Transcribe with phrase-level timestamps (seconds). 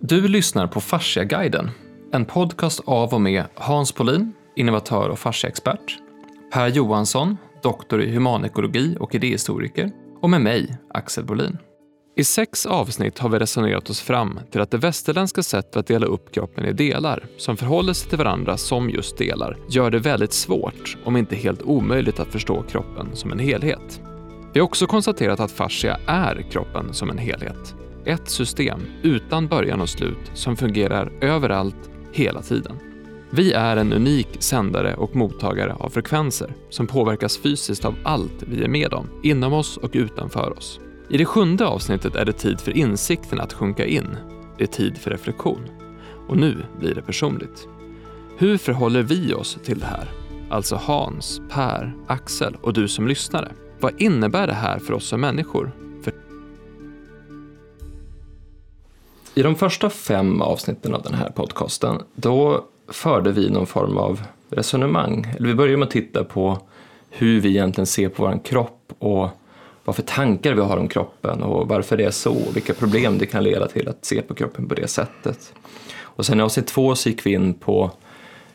[0.00, 1.70] Du lyssnar på Fasciaguiden,
[2.12, 5.98] en podcast av och med Hans Polin, innovatör och fasciaexpert,
[6.52, 9.90] Per Johansson, doktor i humanekologi och idéhistoriker,
[10.20, 11.58] och med mig, Axel Bolin.
[12.16, 16.06] I sex avsnitt har vi resonerat oss fram till att det västerländska sättet att dela
[16.06, 20.32] upp kroppen i delar, som förhåller sig till varandra som just delar, gör det väldigt
[20.32, 24.00] svårt, om inte helt omöjligt att förstå kroppen som en helhet.
[24.52, 27.74] Vi har också konstaterat att fascia är kroppen som en helhet.
[28.06, 32.76] Ett system utan början och slut som fungerar överallt, hela tiden.
[33.30, 38.64] Vi är en unik sändare och mottagare av frekvenser som påverkas fysiskt av allt vi
[38.64, 40.80] är med om, inom oss och utanför oss.
[41.08, 44.16] I det sjunde avsnittet är det tid för insikten att sjunka in.
[44.58, 45.60] Det är tid för reflektion.
[46.28, 47.68] Och nu blir det personligt.
[48.38, 50.10] Hur förhåller vi oss till det här?
[50.50, 53.52] Alltså Hans, Per, Axel och du som lyssnare.
[53.80, 55.85] Vad innebär det här för oss som människor?
[59.38, 64.22] I de första fem avsnitten av den här podcasten, då förde vi någon form av
[64.50, 65.26] resonemang.
[65.36, 66.58] Eller vi började med att titta på
[67.10, 69.28] hur vi egentligen ser på vår kropp och
[69.84, 73.18] vad för tankar vi har om kroppen och varför det är så, och vilka problem
[73.18, 75.52] det kan leda till att se på kroppen på det sättet.
[76.00, 77.90] Och sen i avsnitt två så gick vi in på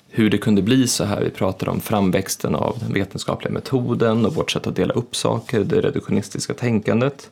[0.09, 1.21] hur det kunde bli så här.
[1.21, 5.59] Vi pratade om framväxten av den vetenskapliga metoden och vårt sätt att dela upp saker,
[5.59, 7.29] det reduktionistiska tänkandet.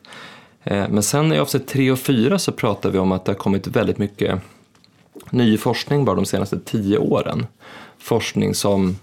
[0.64, 3.38] Eh, men sen i avsnitt tre och fyra så pratar vi om att det har
[3.38, 4.40] kommit väldigt mycket
[5.30, 7.46] ny forskning bara de senaste tio åren.
[7.98, 8.96] Forskning som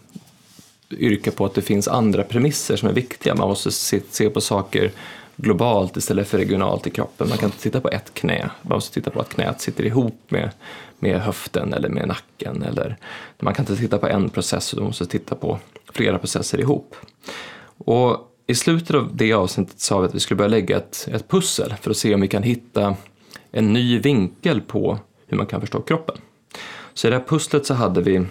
[0.92, 3.36] yrkar på att det finns andra premisser som är viktiga.
[3.36, 4.92] Man måste se, på saker
[5.36, 7.30] globalt istället för regionalt i kroppen.
[7.30, 10.22] Man kan inte titta på ett knä, man måste titta på att knät sitter ihop
[10.28, 10.50] med,
[11.00, 12.64] med höften eller med nacken.
[12.64, 12.98] Eller,
[13.40, 15.60] man kan inte titta på en process, man måste titta på
[15.94, 16.96] flera processer ihop.
[17.78, 21.28] Och i slutet av det avsnittet sa vi att vi skulle börja lägga ett, ett
[21.28, 22.96] pussel för att se om vi kan hitta
[23.52, 26.18] en ny vinkel på hur man kan förstå kroppen.
[26.94, 28.26] Så i det här pusslet så hade vi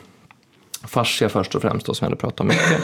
[0.83, 2.83] fascia först och främst, då, som jag hade pratat om mycket,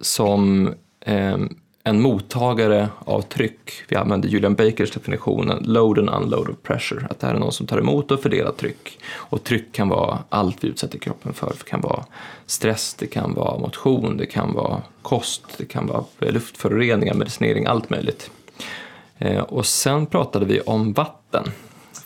[0.00, 1.38] som eh,
[1.84, 3.70] en mottagare av tryck.
[3.88, 7.52] Vi använder Julian Bakers definition, load and unload of pressure, att det här är någon
[7.52, 8.98] som tar emot och fördelar tryck.
[9.12, 11.46] Och tryck kan vara allt vi utsätter kroppen för.
[11.46, 12.04] Det kan vara
[12.46, 17.90] stress, det kan vara motion, det kan vara kost, det kan vara luftföroreningar, medicinering, allt
[17.90, 18.30] möjligt.
[19.18, 21.44] Eh, och sen pratade vi om vatten.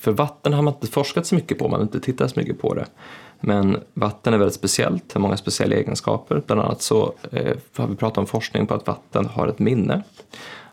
[0.01, 2.61] För vatten har man inte forskat så mycket på, man har inte tittat så mycket
[2.61, 2.87] på det.
[3.41, 6.43] Men vatten är väldigt speciellt, har många speciella egenskaper.
[6.47, 10.03] Bland annat så eh, har vi pratat om forskning på att vatten har ett minne.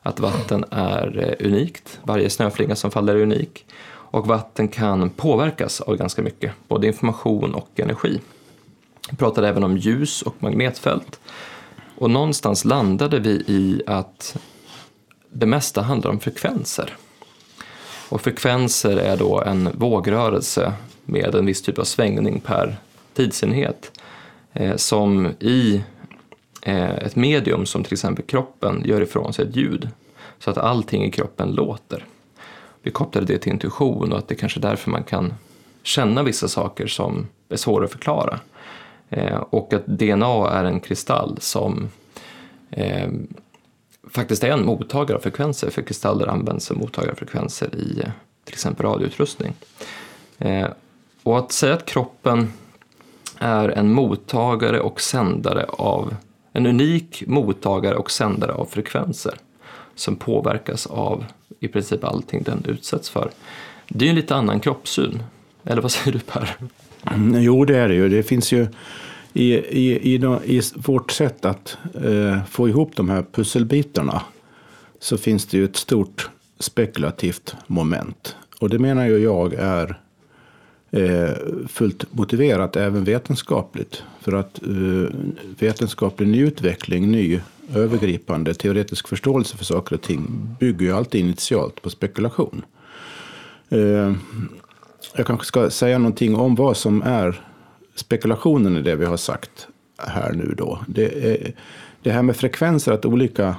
[0.01, 3.65] Att vatten är eh, unikt, varje snöflinga som faller är unik.
[4.11, 8.19] Och vatten kan påverkas av ganska mycket, både information och energi.
[9.09, 11.19] Vi pratade även om ljus och magnetfält.
[11.97, 14.37] Och någonstans landade vi i att
[15.29, 16.97] det mesta handlar om frekvenser.
[18.09, 20.73] Och frekvenser är då en vågrörelse
[21.11, 22.75] med en viss typ av svängning per
[23.13, 23.99] tidsenhet
[24.53, 25.83] eh, som i
[26.61, 29.89] eh, ett medium som till exempel kroppen gör ifrån sig ett ljud
[30.39, 32.05] så att allting i kroppen låter.
[32.81, 35.33] Vi kopplade det till intuition och att det kanske är därför man kan
[35.83, 38.39] känna vissa saker som är svåra att förklara.
[39.09, 41.89] Eh, och att DNA är en kristall som
[42.71, 43.09] eh,
[44.09, 48.11] faktiskt är en mottagare av frekvenser, för kristaller används som mottagare av frekvenser i eh,
[48.43, 49.53] till exempel radioutrustning.
[50.37, 50.67] Eh,
[51.23, 52.53] och att säga att kroppen
[53.37, 56.15] är en mottagare och sändare av
[56.53, 59.33] en unik mottagare och sändare av frekvenser
[59.95, 61.25] som påverkas av
[61.59, 63.31] i princip allting den utsätts för.
[63.87, 65.23] Det är ju en lite annan kroppssyn.
[65.63, 66.55] Eller vad säger du Per?
[67.11, 68.09] Mm, jo, det är det ju.
[68.09, 68.67] Det finns ju
[69.33, 70.15] i, i, i,
[70.45, 74.21] i vårt sätt att eh, få ihop de här pusselbitarna
[74.99, 78.35] så finns det ju ett stort spekulativt moment.
[78.59, 79.99] Och det menar ju jag är
[80.91, 81.35] eh,
[81.67, 84.03] fullt motiverat även vetenskapligt.
[84.21, 85.15] För att eh,
[85.59, 87.39] vetenskaplig nyutveckling, ny
[87.75, 92.65] övergripande teoretisk förståelse för saker och ting bygger ju alltid initialt på spekulation.
[93.69, 94.13] Eh,
[95.15, 97.41] jag kanske ska säga någonting om vad som är
[97.95, 99.67] spekulationen i det vi har sagt
[99.97, 100.79] här nu då.
[100.87, 101.53] Det, är,
[102.01, 103.55] det här med frekvenser, att olika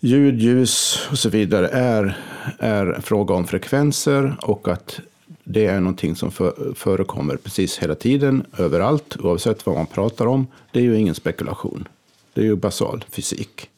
[0.00, 2.16] ljud, ljus och så vidare är,
[2.58, 5.00] är fråga om frekvenser och att
[5.48, 10.46] det är någonting som för, förekommer precis hela tiden, överallt, oavsett vad man pratar om.
[10.72, 11.88] Det är ju ingen spekulation.
[12.34, 13.70] Det är ju basal fysik.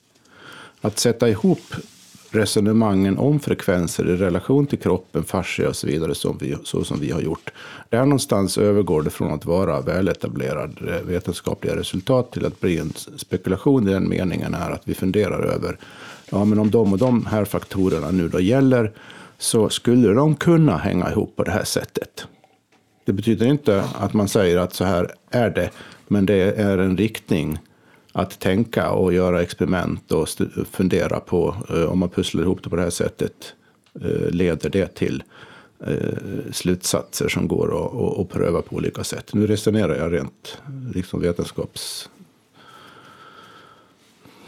[0.80, 1.74] Att sätta ihop
[2.30, 7.00] resonemangen om frekvenser i relation till kroppen, fascia och så vidare, som vi, så som
[7.00, 7.50] vi har gjort.
[7.88, 12.92] Där någonstans övergår det från att vara väletablerade eh, vetenskapliga resultat till att bli en
[13.16, 15.78] spekulation i den meningen är att vi funderar över,
[16.30, 18.92] ja men om de och de här faktorerna nu då gäller,
[19.38, 22.26] så skulle de kunna hänga ihop på det här sättet.
[23.04, 25.70] Det betyder inte att man säger att så här är det,
[26.08, 27.58] men det är en riktning
[28.12, 30.28] att tänka och göra experiment och
[30.70, 33.54] fundera på eh, om man pusslar ihop det på det här sättet,
[34.00, 35.22] eh, leder det till
[35.86, 39.34] eh, slutsatser som går att, att pröva på olika sätt.
[39.34, 40.58] Nu resonerar jag rent
[40.94, 42.10] liksom vetenskaps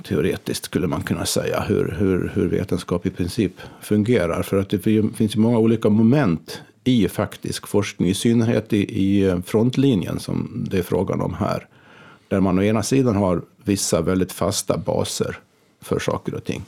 [0.00, 4.42] teoretiskt skulle man kunna säga hur, hur, hur vetenskap i princip fungerar.
[4.42, 9.42] För att det finns ju många olika moment i faktisk forskning, i synnerhet i, i
[9.46, 11.66] frontlinjen som det är frågan om här.
[12.28, 15.38] Där man å ena sidan har vissa väldigt fasta baser
[15.80, 16.62] för saker och ting.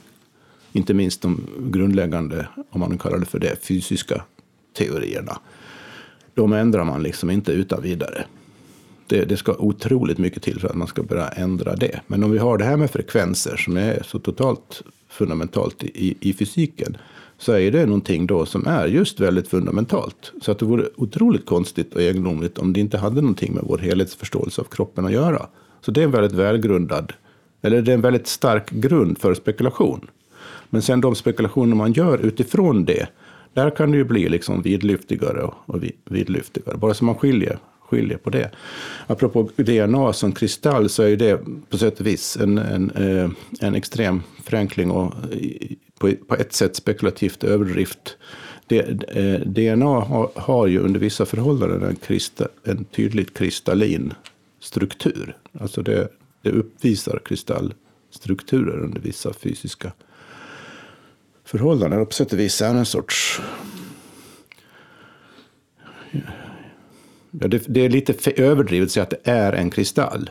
[0.71, 4.23] Inte minst de grundläggande, om man kallar det för det, fysiska
[4.77, 5.39] teorierna.
[6.33, 8.25] De ändrar man liksom inte utan vidare.
[9.07, 11.99] Det, det, ska otroligt mycket till för att man ska börja ändra det.
[12.07, 16.33] Men om vi har det här med frekvenser som är så totalt fundamentalt i, i
[16.33, 16.97] fysiken
[17.37, 20.31] så är det någonting då som är just väldigt fundamentalt.
[20.41, 23.77] Så att det vore otroligt konstigt och egendomligt om det inte hade någonting med vår
[23.77, 25.47] helhetsförståelse av kroppen att göra.
[25.81, 27.13] Så det är en väldigt välgrundad,
[27.61, 30.07] eller det är en väldigt stark grund för spekulation.
[30.69, 33.07] Men sen de spekulationer man gör utifrån det,
[33.53, 36.77] där kan det ju bli liksom vidlyftigare och vidlyftigare.
[36.77, 37.59] Bara så man skiljer,
[37.89, 38.51] skiljer på det.
[39.07, 41.39] Apropå DNA som kristall så är ju det
[41.69, 46.75] på sätt och vis en, en, eh, en extrem förenkling och eh, på ett sätt
[46.75, 48.17] spekulativt överdrift.
[49.45, 54.13] DNA eh, har, har ju under vissa förhållanden en, krista, en tydligt kristallin
[54.59, 55.37] struktur.
[55.59, 56.07] Alltså det,
[56.41, 59.91] det uppvisar kristallstrukturer under vissa fysiska
[61.45, 61.99] förhållanden.
[61.99, 63.41] Och på sätt och vis är en sorts...
[67.39, 70.29] Ja, det, det, är lite överdrivet att säga att det är en kristall.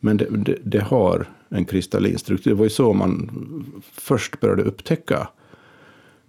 [0.00, 2.50] Men det, det, det, har en kristallin struktur.
[2.50, 3.30] Det var ju så man
[3.92, 5.28] först började upptäcka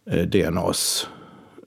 [0.05, 1.07] eh, DNAs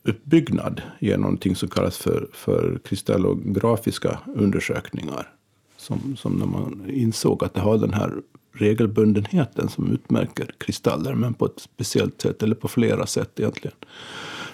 [0.02, 5.32] uppbyggnad genom någonting som kallas för, för kristallografiska undersökningar.
[5.76, 8.12] Som, som när man insåg att det har den här
[8.52, 13.76] regelbundenheten som utmärker kristaller, men på ett speciellt sätt, eller på flera sätt egentligen.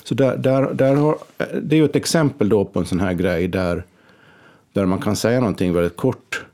[0.04, 1.18] Så där, där, där har,
[1.62, 3.84] det är ju ett exempel då på en sån här grej där,
[4.72, 6.44] där man kan säga någonting väldigt kort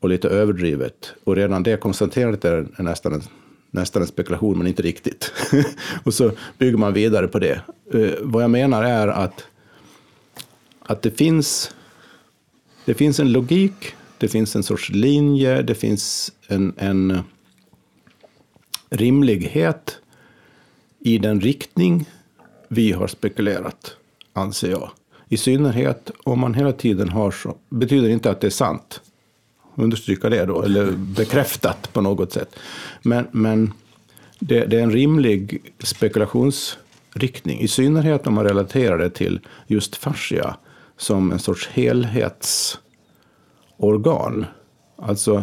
[0.00, 1.12] och lite överdrivet.
[1.24, 3.22] Och redan det konstaterandet är nästan en,
[3.70, 5.32] nästan en spekulation, men inte riktigt.
[6.04, 7.60] och så bygger man vidare på det.
[7.94, 9.46] Uh, vad jag menar är att,
[10.80, 11.74] att det, finns,
[12.84, 17.20] det finns en logik, det finns en sorts linje, det finns en, en
[18.90, 19.98] rimlighet
[20.98, 22.06] i den riktning
[22.68, 23.96] vi har spekulerat,
[24.32, 24.90] anser jag.
[25.28, 29.00] I synnerhet om man hela tiden har så, betyder inte att det är sant
[29.78, 32.56] understryka det då, eller bekräftat på något sätt.
[33.02, 33.72] Men, men
[34.38, 40.56] det, det är en rimlig spekulationsriktning, i synnerhet om man relaterar det till just fascia
[40.96, 44.46] som en sorts helhetsorgan.
[44.96, 45.42] Alltså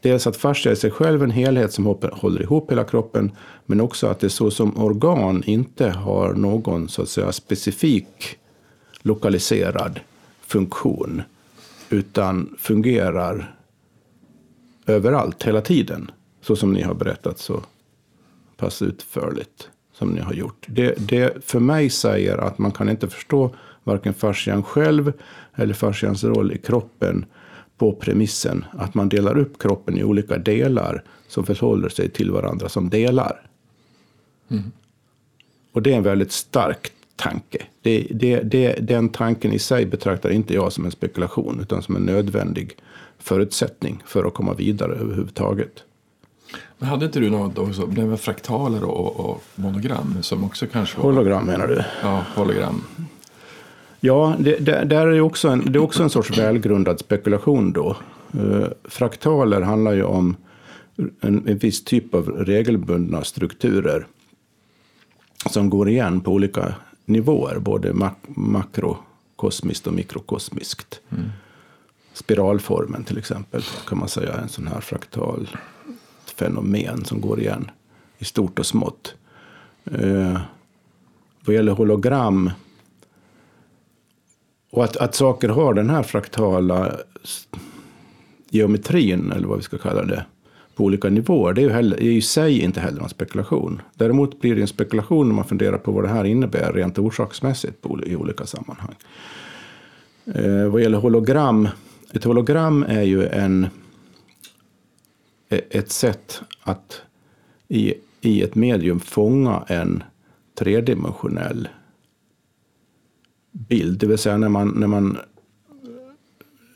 [0.00, 3.32] dels att fascia är sig själv en helhet som håller ihop hela kroppen,
[3.66, 8.38] men också att det så som organ inte har någon så att säga specifik
[9.02, 10.00] lokaliserad
[10.40, 11.22] funktion
[11.90, 13.56] utan fungerar
[14.86, 16.10] överallt, hela tiden.
[16.40, 17.62] Så som ni har berättat så
[18.56, 20.66] pass utförligt som ni har gjort.
[20.68, 25.12] Det, det för mig säger att man kan inte förstå varken fascian själv
[25.54, 27.24] eller fascians roll i kroppen
[27.78, 32.68] på premissen att man delar upp kroppen i olika delar som förhåller sig till varandra
[32.68, 33.46] som delar.
[34.50, 34.72] Mm.
[35.72, 37.58] Och det är en väldigt stark tanke.
[37.82, 41.96] Det, det, det, den tanken i sig betraktar inte jag som en spekulation, utan som
[41.96, 42.76] en nödvändig
[43.18, 45.84] förutsättning för att komma vidare överhuvudtaget.
[46.78, 50.96] Men hade inte du något också, det med fraktaler och, och monogram som också kanske
[50.96, 51.04] var...
[51.04, 51.84] Hologram menar du?
[52.02, 52.82] Ja, hologram.
[54.00, 57.96] Ja, det, det, där är också en, det är också en sorts välgrundad spekulation då.
[58.38, 60.36] Uh, fraktaler handlar ju om
[61.20, 64.06] en, en viss typ av regelbundna strukturer
[65.50, 66.74] som går igen på olika
[67.04, 71.00] nivåer, både mak makrokosmiskt och mikrokosmiskt.
[71.10, 71.30] Mm.
[72.12, 75.48] Spiralformen till exempel kan man säga är en sån här fraktal
[76.24, 77.70] fenomen som går igen
[78.18, 79.14] i stort och smått.
[79.84, 80.40] Eh,
[81.44, 82.50] vad gäller hologram
[84.70, 86.96] och att, att saker har den här fraktala
[88.50, 90.24] geometrin, eller vad vi ska kalla det,
[90.74, 93.82] på olika nivåer, det är ju, heller, är i sig inte heller en spekulation.
[93.94, 97.82] Däremot blir det en spekulation när man funderar på vad det här innebär rent orsaksmässigt
[97.82, 98.94] på, i olika sammanhang.
[100.34, 101.68] Eh, vad gäller hologram,
[102.12, 103.66] ett hologram är ju en,
[105.48, 107.02] e-, ett sätt att
[107.68, 110.02] i, i ett medium fånga en
[110.58, 111.68] tredimensionell
[113.52, 113.98] bild.
[113.98, 115.18] Det vill säga när man, när man,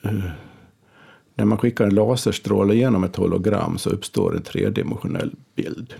[0.03, 0.25] eh,
[1.39, 5.95] när man skickar en laserstråle genom ett hologram så uppstår en tredimensionell bild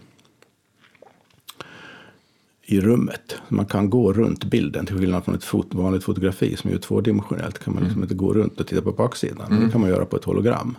[2.63, 3.37] i rummet.
[3.49, 7.59] Man kan gå runt bilden, till skillnad från ett fot vanligt fotografi som är tvådimensionellt.
[7.59, 9.53] kan man liksom inte gå runt och titta på baksidan.
[9.53, 9.65] Mm.
[9.65, 10.77] Det kan man göra på ett hologram.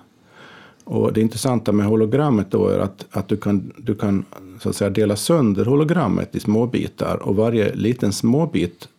[0.84, 4.26] Och det intressanta med hologrammet då är att, att du kan, du kan
[4.60, 8.90] så att säga, dela sönder hologrammet i små bitar och varje liten småbit,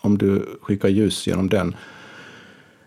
[0.00, 1.74] om du skickar ljus genom den,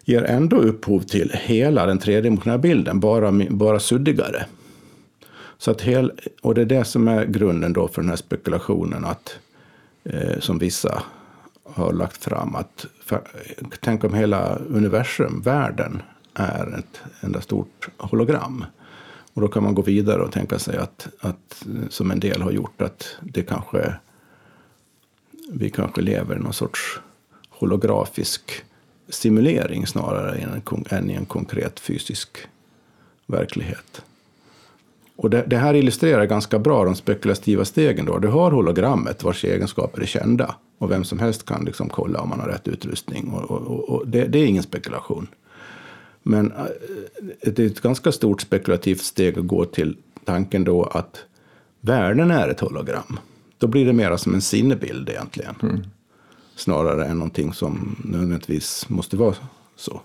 [0.09, 4.45] ger ändå upphov till hela den tredimensionella bilden, bara, bara suddigare.
[5.57, 6.11] Så att hel,
[6.41, 9.39] och det är det som är grunden då för den här spekulationen att,
[10.03, 11.03] eh, som vissa
[11.63, 12.55] har lagt fram.
[12.55, 13.21] att för,
[13.79, 16.01] Tänk om hela universum, världen,
[16.33, 18.65] är ett enda stort hologram.
[19.33, 22.51] Och då kan man gå vidare och tänka sig att, att som en del har
[22.51, 23.93] gjort, att det kanske,
[25.51, 26.99] vi kanske lever i någon sorts
[27.49, 28.63] holografisk
[29.09, 32.37] simulering snarare än, en, än i en konkret fysisk
[33.25, 34.01] verklighet.
[35.15, 38.05] Och det, det, här illustrerar ganska bra de spekulativa stegen.
[38.05, 38.17] Då.
[38.17, 42.29] Du har hologrammet vars egenskaper är kända och vem som helst kan liksom kolla om
[42.29, 43.29] man har rätt utrustning.
[43.29, 45.27] Och, och, och det, det, är ingen spekulation.
[46.23, 46.65] Men eh,
[47.41, 51.25] det är ett ganska stort spekulativt steg att gå till tanken då att
[51.81, 53.19] världen är ett hologram.
[53.57, 55.55] Då blir det mera som en sinnebild egentligen.
[55.61, 55.81] Mm.
[56.59, 59.35] Snarare än någonting som nödvändigtvis måste vara
[59.75, 60.01] så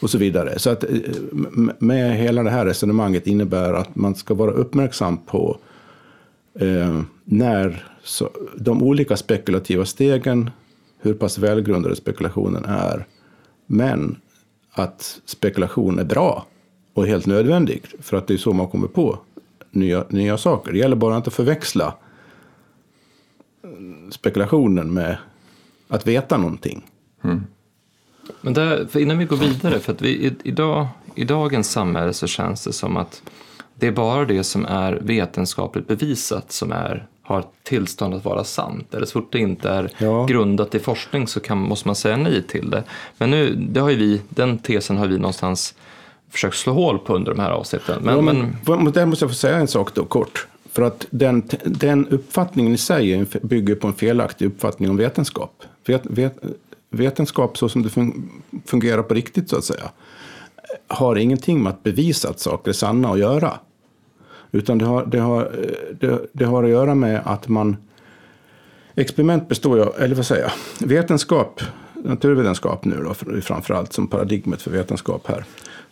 [0.00, 0.58] och så vidare.
[0.58, 0.90] Så att eh,
[1.78, 5.58] med hela det här resonemanget innebär att man ska vara uppmärksam på
[6.54, 10.50] eh, när så, de olika spekulativa stegen,
[11.00, 13.06] hur pass välgrundade spekulationen är,
[13.66, 14.16] men
[14.72, 16.46] att spekulation är bra
[16.94, 17.86] och helt nödvändigt.
[18.00, 19.18] för att det är så man kommer på
[19.70, 20.72] nya, nya saker.
[20.72, 21.94] Det gäller bara inte att förväxla
[23.64, 25.16] eh, spekulationen med
[25.90, 26.86] att veta någonting.
[27.24, 27.46] Mm.
[28.40, 32.12] Men där, för innan vi går vidare, för att vi, i, idag, i dagens samhälle
[32.12, 33.22] så känns det som att
[33.74, 38.94] det är bara det som är vetenskapligt bevisat som är, har tillstånd att vara sant.
[38.94, 40.26] Eller så fort det inte är ja.
[40.26, 42.84] grundat i forskning så kan, måste man säga nej till det.
[43.18, 45.74] Men nu, det har vi, den tesen har vi någonstans
[46.30, 48.02] försökt slå hål på under de här avsnitten.
[48.02, 48.92] Men, ja, men, men...
[48.92, 50.46] Där måste jag få säga en sak då kort.
[50.72, 55.62] För att den, den uppfattningen i sig bygger på en felaktig uppfattning om vetenskap.
[55.86, 56.38] Vet, vet,
[56.90, 57.90] vetenskap så som det
[58.66, 59.90] fungerar på riktigt så att säga
[60.86, 63.58] har ingenting med att bevisa att saker är sanna att göra.
[64.52, 65.52] Utan det har, det har,
[66.00, 67.76] det, det har att göra med att man...
[68.94, 71.60] Experiment består ju eller vad säger jag, vetenskap,
[71.94, 75.44] naturvetenskap nu då framförallt som paradigmet för vetenskap här.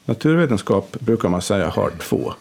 [0.05, 2.33] Naturvetenskap brukar man säga har två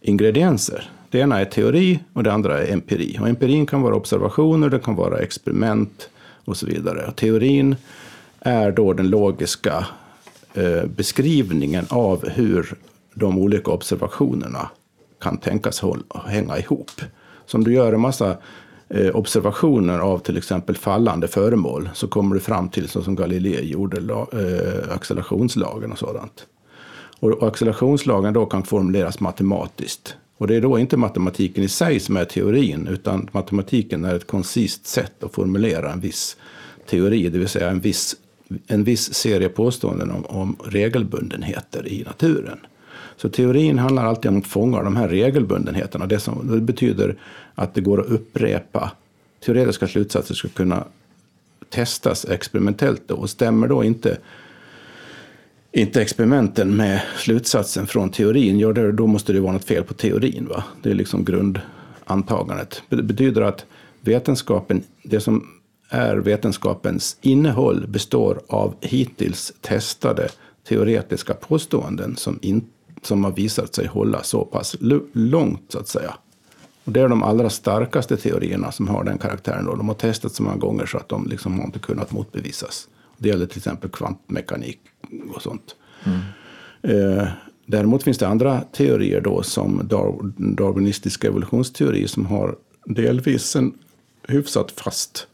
[0.00, 0.90] ingredienser.
[1.10, 3.18] Det ena är teori och det andra är empiri.
[3.20, 6.08] Och empirin kan vara observationer, det kan vara experiment,
[6.46, 7.06] och så vidare.
[7.06, 7.76] Och teorin
[8.40, 9.86] är då den logiska
[10.54, 12.74] eh, beskrivningen av hur
[13.14, 14.70] de olika observationerna
[15.20, 16.90] kan tänkas hålla, hänga ihop.
[17.46, 18.36] Så om du gör en massa
[18.88, 23.70] eh, observationer av till exempel fallande föremål så kommer du fram till, så som Galilei
[23.70, 26.46] gjorde, la, eh, accelerationslagen och sådant.
[27.20, 30.16] Och, och accelerationslagen då kan formuleras matematiskt.
[30.38, 34.26] Och det är då inte matematiken i sig som är teorin, utan matematiken är ett
[34.26, 36.36] koncist sätt att formulera en viss
[36.86, 38.16] teori, det vill säga en viss,
[38.66, 42.58] en viss serie påståenden om, om regelbundenheter i naturen.
[43.16, 46.06] Så teorin handlar alltid om att fånga de här regelbundenheterna.
[46.06, 47.16] Det, som, det betyder
[47.54, 48.92] att det går att upprepa.
[49.44, 50.84] Teoretiska slutsatser ska kunna
[51.70, 53.02] testas experimentellt.
[53.06, 53.14] Då.
[53.14, 54.18] Och stämmer då inte
[55.76, 60.46] inte experimenten med slutsatsen från teorin, ja, då måste det vara något fel på teorin.
[60.48, 60.64] Va?
[60.82, 62.82] Det är liksom grundantagandet.
[62.88, 63.64] Det betyder att
[64.00, 65.46] vetenskapen, det som
[65.88, 70.28] är vetenskapens innehåll består av hittills testade
[70.68, 72.64] teoretiska påståenden som, in,
[73.02, 74.76] som har visat sig hålla så pass
[75.12, 76.14] långt, så att säga.
[76.84, 79.64] Och det är de allra starkaste teorierna som har den karaktären.
[79.64, 79.74] Då.
[79.74, 82.88] De har testats så många gånger så att de liksom har inte kunnat motbevisas.
[83.18, 84.80] Det gäller till exempel kvantmekanik
[85.34, 85.76] och sånt.
[86.04, 86.18] Mm.
[86.82, 87.28] Eh,
[87.66, 89.80] däremot finns det andra teorier då som
[90.36, 93.74] darwinistisk evolutionsteori som har delvis en
[94.28, 95.26] hyfsat fast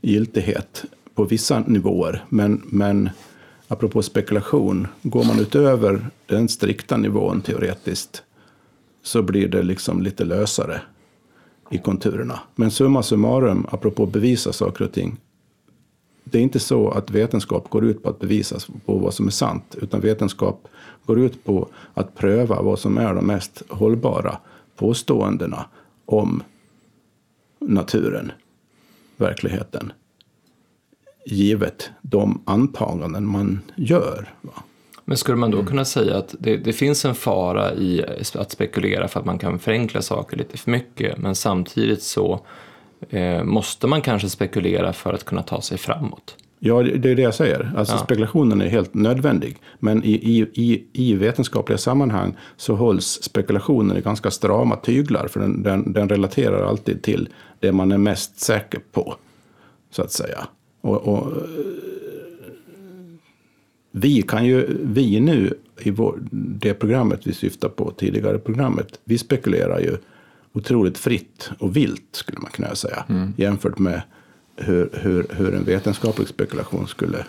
[0.00, 0.84] giltighet
[1.14, 2.24] på vissa nivåer.
[2.28, 3.10] Men, men
[3.68, 8.22] apropå spekulation, går man utöver den strikta nivån teoretiskt
[9.02, 10.80] så blir det liksom lite lösare
[11.70, 12.40] i konturerna.
[12.54, 15.16] Men summa summarum, apropå bevisa saker och ting,
[16.32, 19.30] det är inte så att vetenskap går ut på att bevisa på vad som är
[19.30, 20.68] sant, utan vetenskap
[21.06, 24.38] går ut på att pröva vad som är de mest hållbara
[24.76, 25.66] påståendena
[26.04, 26.42] om
[27.58, 28.32] naturen.
[29.16, 29.92] verkligheten.
[31.26, 34.34] Givet de antaganden man gör.
[34.40, 34.62] Va?
[35.04, 38.04] Men skulle man då kunna säga att det, det, finns en fara i
[38.34, 42.40] att spekulera för att man kan förenkla saker lite för mycket, men samtidigt så
[43.10, 46.36] eh, måste man kanske spekulera för att kunna ta sig framåt?
[46.60, 47.72] Ja, det är det jag säger.
[47.76, 47.98] Alltså ja.
[47.98, 49.56] spekulationen är helt nödvändig.
[49.78, 50.12] Men i,
[50.54, 55.28] i, i vetenskapliga sammanhang så hålls spekulationen i ganska strama tyglar.
[55.28, 57.28] För den, den, den, relaterar alltid till
[57.60, 59.14] det man är mest säker på.
[59.90, 60.48] Så att säga.
[60.80, 61.32] Och, och
[63.90, 69.18] vi kan ju, vi nu i vår, det programmet vi syftar på, tidigare programmet, vi
[69.18, 69.96] spekulerar ju
[70.58, 73.04] otroligt fritt och vilt skulle man kunna säga.
[73.08, 73.34] Mm.
[73.36, 74.02] Jämfört med
[74.56, 77.26] hur, hur, hur en vetenskaplig spekulation skulle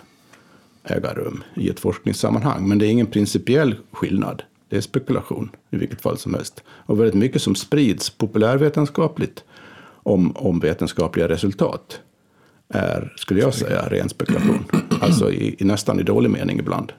[0.84, 2.68] äga rum i ett forskningssammanhang.
[2.68, 4.42] Men det är ingen principiell skillnad.
[4.68, 6.62] Det är spekulation i vilket fall som helst.
[6.68, 9.44] Och väldigt mycket som sprids populärvetenskapligt
[10.02, 12.00] om, om vetenskapliga resultat
[12.68, 14.64] är, skulle jag säga, ren spekulation.
[15.00, 16.92] Alltså i, i nästan i dålig mening ibland.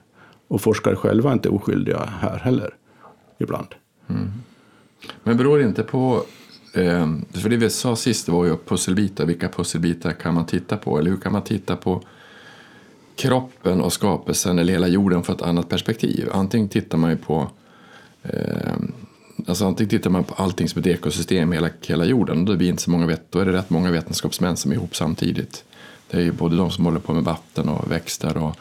[0.48, 2.74] Och forskare själva är inte oskyldiga här heller,
[3.38, 3.68] ibland.
[4.08, 4.30] Mm.
[5.22, 6.24] Men beror det inte på
[6.74, 9.26] Eh, för det vi sa sist var ju pusselbitar.
[9.26, 10.98] Vilka pusselbitar kan man titta på?
[10.98, 12.02] Eller hur kan man titta på
[13.16, 16.28] kroppen och skapelsen eller hela jorden från ett annat perspektiv?
[16.32, 17.50] Antingen tittar man ju på
[18.22, 18.74] eh,
[19.46, 22.62] Alltså antingen tittar man på allting som ett ekosystem, hela, hela jorden, och då, är
[22.62, 25.64] inte så många, då är det rätt många vetenskapsmän som är ihop samtidigt.
[26.10, 28.56] Det är ju både de som håller på med vatten och växter och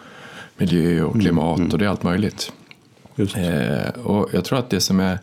[0.57, 1.73] miljö och klimat mm, mm.
[1.73, 2.51] och det är allt möjligt.
[3.17, 5.19] Eh, och jag tror att det som är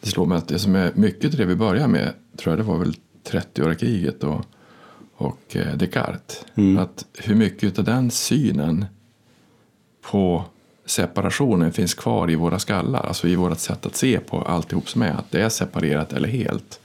[0.00, 2.72] det slår mig att det som är mycket det vi börjar med, tror jag det
[2.72, 2.94] var väl
[3.30, 4.44] 30-åriga kriget och,
[5.16, 6.44] och eh, Descartes.
[6.54, 6.78] Mm.
[6.78, 8.84] Att hur mycket av den synen
[10.10, 10.44] på
[10.86, 15.02] separationen finns kvar i våra skallar, alltså i vårt sätt att se på alltihop som
[15.02, 16.80] är, att det är separerat eller helt.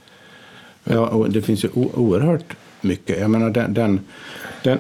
[0.84, 3.20] Ja, och det finns ju oerhört mycket.
[3.20, 4.00] Jag menar, den, den,
[4.64, 4.80] den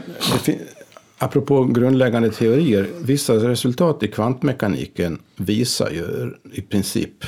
[1.17, 7.25] apropå grundläggande teorier, vissa resultat i kvantmekaniken visar ju i princip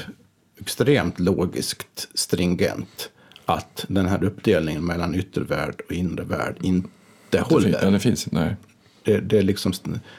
[0.67, 3.09] extremt logiskt stringent
[3.45, 6.89] att den här uppdelningen mellan yttervärld och inre värld inte
[7.29, 7.81] det håller.
[7.81, 8.55] Den finns nej.
[9.03, 9.73] Det, det, är liksom,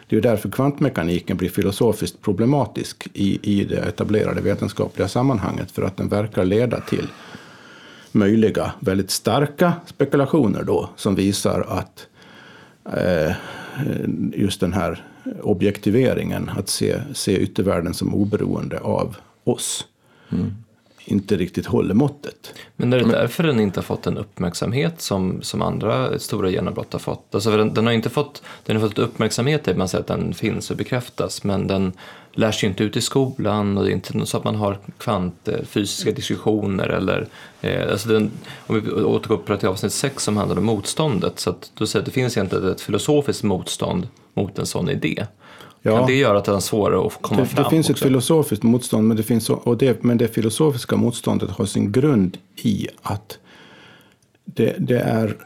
[0.09, 5.71] det är därför kvantmekaniken blir filosofiskt problematisk i, i det etablerade vetenskapliga sammanhanget.
[5.71, 7.09] För att den verkar leda till
[8.13, 12.07] möjliga, väldigt starka spekulationer då, som visar att
[12.97, 13.33] eh,
[14.33, 15.05] just den här
[15.43, 19.87] objektiveringen, att se, se yttervärlden som oberoende av oss,
[20.33, 20.55] mm.
[21.05, 22.55] inte riktigt håller måttet.
[22.77, 26.93] Men är det därför den inte har fått den uppmärksamhet som, som andra stora genombrott
[26.93, 27.35] har fått?
[27.35, 30.35] Alltså den, den, har inte fått, den har fått uppmärksamhet i man säger att den
[30.35, 31.93] finns och bekräftas, men den
[32.39, 36.13] lärs ju inte ut i skolan och det är inte så att man har kvantfysiska
[36.13, 37.27] diskussioner eller
[37.61, 38.31] eh, alltså den,
[38.67, 42.07] om vi återgår till avsnitt 6 som handlar om motståndet så att då säger att
[42.07, 45.27] det finns egentligen ett filosofiskt motstånd mot en sån idé.
[45.89, 45.99] Ja.
[45.99, 47.65] Kan det göra att den är svårare att komma det, fram?
[47.65, 48.05] Det finns också?
[48.05, 52.39] ett filosofiskt motstånd, men det, finns, och det, men det filosofiska motståndet har sin grund
[52.57, 53.39] i att
[54.45, 55.37] det, det är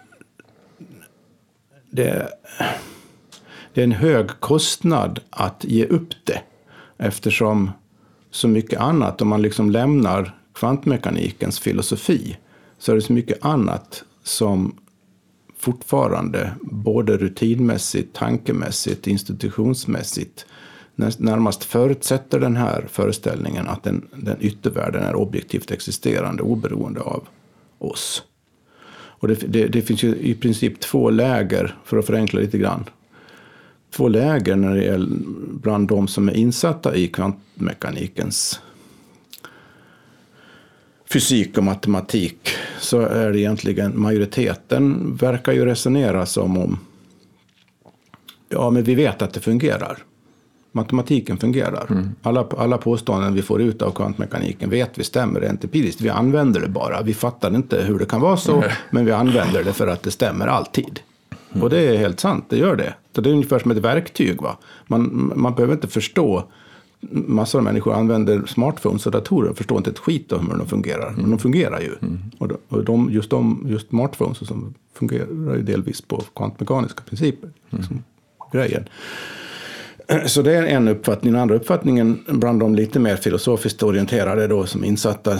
[1.90, 2.28] det,
[3.74, 6.40] det är en hög kostnad att ge upp det.
[6.98, 7.70] Eftersom
[8.30, 12.36] så mycket annat, om man liksom lämnar kvantmekanikens filosofi,
[12.78, 14.76] så är det så mycket annat som
[15.62, 20.46] fortfarande både rutinmässigt, tankemässigt, institutionsmässigt
[20.94, 27.28] närmast förutsätter den här föreställningen att den, den yttervärlden är objektivt existerande oberoende av
[27.78, 28.22] oss.
[28.94, 32.84] Och det, det, det, finns ju i princip två läger, för att förenkla lite grann.
[33.90, 35.16] Två läger när det gäller
[35.62, 38.60] bland de som är insatta i kvantmekanikens
[41.12, 42.48] fysik och matematik
[42.78, 46.78] så är det egentligen majoriteten verkar ju resonera som om
[48.48, 49.98] ja, men vi vet att det fungerar.
[50.72, 51.86] Matematiken fungerar.
[51.90, 52.10] Mm.
[52.22, 56.00] Alla, alla påståenden vi får ut av kvantmekaniken vet vi stämmer rent empiriskt.
[56.00, 57.02] Vi använder det bara.
[57.02, 58.70] Vi fattar inte hur det kan vara så, mm.
[58.90, 61.00] men vi använder det för att det stämmer alltid.
[61.50, 61.62] Mm.
[61.62, 62.94] Och det är helt sant, det gör det.
[63.14, 64.42] Så det är ungefär som ett verktyg.
[64.42, 64.56] Va?
[64.86, 66.44] Man, man behöver inte förstå
[67.10, 70.66] massor av människor använder smartphones och datorer och förstår inte ett skit om hur de
[70.66, 71.08] fungerar.
[71.08, 71.20] Mm.
[71.20, 71.94] Men de fungerar ju.
[72.02, 72.18] Mm.
[72.68, 77.46] Och, de, just, de, just smartphones som fungerar ju delvis på kvantmekaniska principer.
[77.46, 77.80] Mm.
[77.80, 78.04] Liksom,
[78.52, 78.84] grejen.
[80.26, 81.32] Så det är en uppfattning.
[81.32, 85.38] Den andra uppfattningen bland de lite mer filosofiskt orienterade då som insatta,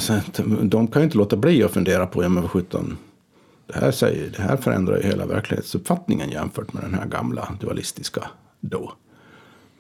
[0.63, 2.97] de kan ju inte låta bli att fundera på, ja men vad sjutton,
[3.67, 8.25] det här, säger, det här förändrar ju hela verklighetsuppfattningen jämfört med den här gamla dualistiska
[8.61, 8.93] då.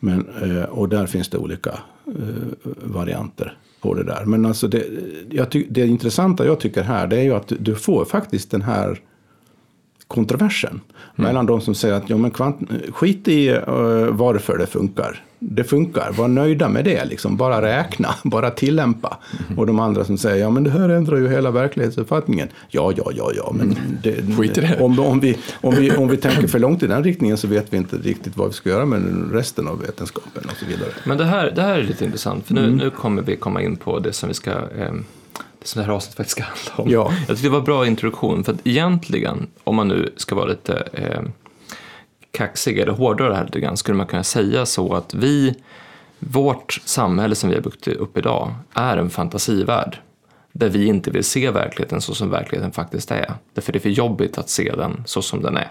[0.05, 1.71] Men, eh, och där finns det olika
[2.07, 4.25] eh, varianter på det där.
[4.25, 4.85] Men alltså det,
[5.31, 9.01] jag det intressanta jag tycker här det är ju att du får faktiskt den här
[10.07, 10.81] kontroversen
[11.15, 11.29] Mm.
[11.29, 13.59] mellan de som säger att ja, men kvant, skit i uh,
[14.11, 15.25] varför det funkar.
[15.45, 17.37] Det funkar, var nöjda med det, liksom.
[17.37, 19.19] bara räkna, bara tillämpa.
[19.47, 19.59] Mm.
[19.59, 22.49] Och de andra som säger ja men det här ändrar ju hela verklighetsuppfattningen.
[22.69, 24.37] Ja, ja, ja, ja, men det, Mm.
[24.39, 24.81] Skit i det.
[24.81, 27.73] Om, om, vi, om, vi, om vi tänker för långt i den riktningen så vet
[27.73, 30.89] vi inte riktigt vad vi ska göra med resten av vetenskapen och så vidare.
[31.05, 32.77] Men det här, det här är lite intressant, för nu, Mm.
[32.77, 35.05] nu kommer vi komma in på det som vi ska ehm,
[35.61, 36.91] det som det här avsnittet faktiskt ska handla om.
[36.91, 37.13] Ja.
[37.19, 40.47] Jag tyckte det var en bra introduktion, för att egentligen, om man nu ska vara
[40.47, 41.21] lite eh,
[42.33, 45.55] kaxig eller hårdare det här lite grann, skulle man kunna säga så att vi,
[46.18, 49.99] vårt samhälle som vi har byggt upp idag, är en fantasivärld.
[50.53, 53.35] Där vi inte vill se verkligheten så som verkligheten faktiskt är.
[53.55, 55.71] Därför det är för jobbigt att se den så som den är.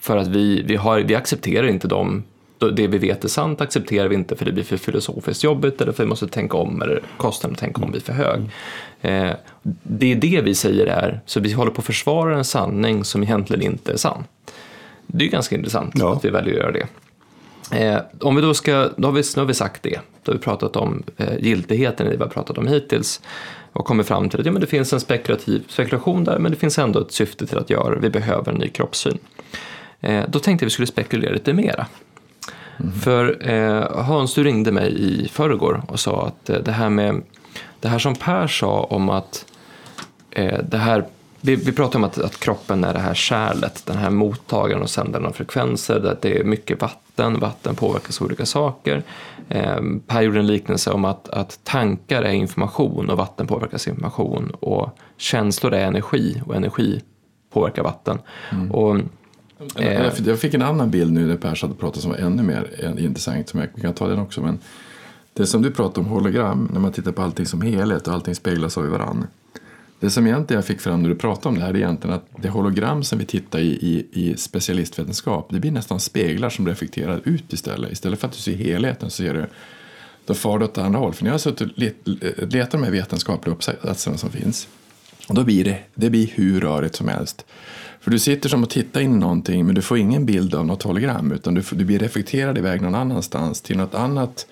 [0.00, 2.22] För att vi, vi, har, vi accepterar inte dem
[2.72, 5.92] det vi vet är sant accepterar vi inte för det blir för filosofiskt jobbigt eller
[5.92, 8.40] för vi måste tänka om eller kostnaden att tänka om blir för hög.
[9.00, 9.30] Eh,
[9.82, 13.22] det är det vi säger är, så vi håller på att försvara en sanning som
[13.22, 14.24] egentligen inte är sann.
[15.16, 16.12] Det är ganska intressant Ja.
[16.12, 16.86] att vi väljer att göra det.
[17.84, 20.38] Eh, om vi då ska, då har vi, nu har vi sagt det, då har
[20.38, 23.20] vi pratat om eh, giltigheten i det vi har pratat om hittills
[23.72, 26.58] och kommit fram till att ja, men det finns en spekulativ spekulation där men det
[26.58, 29.18] finns ändå ett syfte till att göra vi behöver en ny kroppssyn.
[30.00, 31.86] Eh, då tänkte jag vi skulle spekulera lite mera.
[33.04, 37.22] För eh, Hans, du ringde mig i förrgår och sa att eh, det här med
[37.80, 39.46] det här som Per sa om att
[40.30, 41.04] eh, det här
[41.44, 44.90] vi, vi pratar om att, att kroppen är det här kärlet, den här mottagaren och
[44.90, 49.02] sändaren av frekvenser, där det är mycket vatten, vatten påverkas av olika saker.
[49.48, 49.76] Eh,
[50.06, 54.98] per gjorde en liknelse om att, att tankar är information och vatten påverkas information och
[55.16, 57.00] känslor är energi och energi
[57.52, 58.18] påverkar vatten.
[58.72, 62.42] Och, eh, Jag fick- en annan bild nu när Per hade pratat som var ännu
[62.42, 63.48] mer eh, intressant.
[63.48, 64.40] Som jag vi kan ta den också.
[64.40, 64.58] Men
[65.32, 68.34] det som du pratar om hologram, när man tittar på allting som helhet och allting
[68.34, 69.26] speglas av varandra.
[70.04, 72.26] Det som egentligen jag fick fram när du pratade om det här är egentligen att
[72.42, 77.20] det hologram som vi tittar i, i, i specialistvetenskap det blir nästan speglar som reflekterar
[77.24, 77.92] ut istället.
[77.92, 79.46] Istället för att du ser helheten så ser du
[80.26, 81.14] då far det åt andra håll.
[81.14, 81.94] För när jag har suttit och let,
[82.52, 84.68] letat de här vetenskapliga uppsatserna som finns
[85.28, 87.44] och då blir det, det blir hur rörigt som helst.
[88.00, 90.66] För du sitter som och tittar in i någonting men du får ingen bild av
[90.66, 94.46] något hologram utan du, får, du blir reflekterad iväg någon annanstans till något annat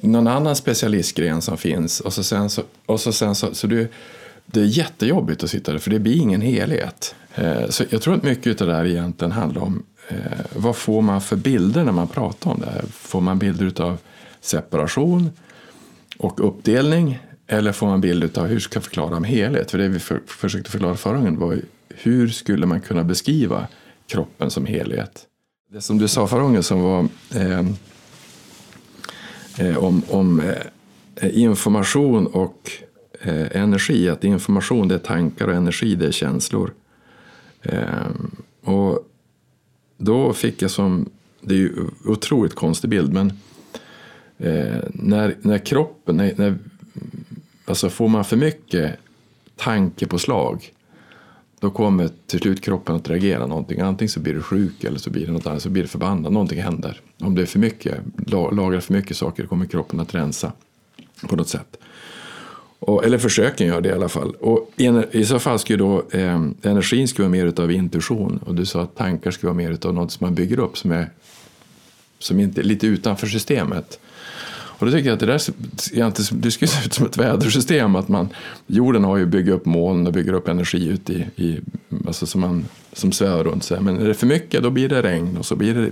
[0.00, 3.88] någon annan specialistgren som finns och så sen så, och så, sen så, så du,
[4.46, 7.14] det är jättejobbigt att sitta där för det blir ingen helhet.
[7.34, 10.16] Eh, så jag tror att mycket av det här egentligen handlar om eh,
[10.56, 12.84] vad får man för bilder när man pratar om det här?
[12.90, 13.98] Får man bilder av
[14.40, 15.30] separation
[16.18, 19.70] och uppdelning eller får man bild av hur ska jag förklara om helhet?
[19.70, 23.66] För det vi för, försökte förklara förra gången var ju, hur skulle man kunna beskriva
[24.06, 25.26] kroppen som helhet?
[25.72, 27.60] Det som du sa förra gången som var eh,
[29.58, 30.40] eh om, om
[31.16, 32.70] eh, information och
[33.24, 34.08] eh, energi.
[34.08, 36.72] Att information det är tankar och energi det är känslor.
[37.62, 38.08] Eh,
[38.62, 39.08] och
[39.96, 41.10] då fick jag som,
[41.40, 41.72] det är ju
[42.04, 43.32] otroligt konstig bild, men
[44.38, 46.58] eh, när, när kroppen, när, när,
[47.64, 48.96] alltså får man för mycket
[49.56, 50.72] tanke på slag
[51.64, 53.80] då kommer till slut kroppen att reagera någonting.
[53.80, 56.32] Antingen så blir du sjuk eller så blir det något annat, så blir du förbannad.
[56.32, 57.00] Någonting händer.
[57.20, 60.52] Om det är för mycket, lagrar för mycket saker kommer kroppen att rensa
[61.28, 61.76] på något sätt.
[62.78, 64.30] Och, eller försöken gör det i alla fall.
[64.30, 68.54] Och i, i så fall skulle då eh, energin skulle vara mer utav intuition och
[68.54, 71.10] du sa att tankar skulle vara mer utav något som man bygger upp som är
[72.18, 73.98] som inte är lite utanför systemet.
[74.78, 75.42] Och då tycker jag att det där
[75.92, 77.96] egentligen, det skulle se ut som ett vädersystem.
[77.96, 78.28] Att man,
[78.66, 81.60] jorden har ju byggt upp moln och bygger upp energi ut i, i
[82.06, 83.80] alltså som, man, som svävar runt sig.
[83.80, 85.90] Men är det för mycket då blir det regn och så blir det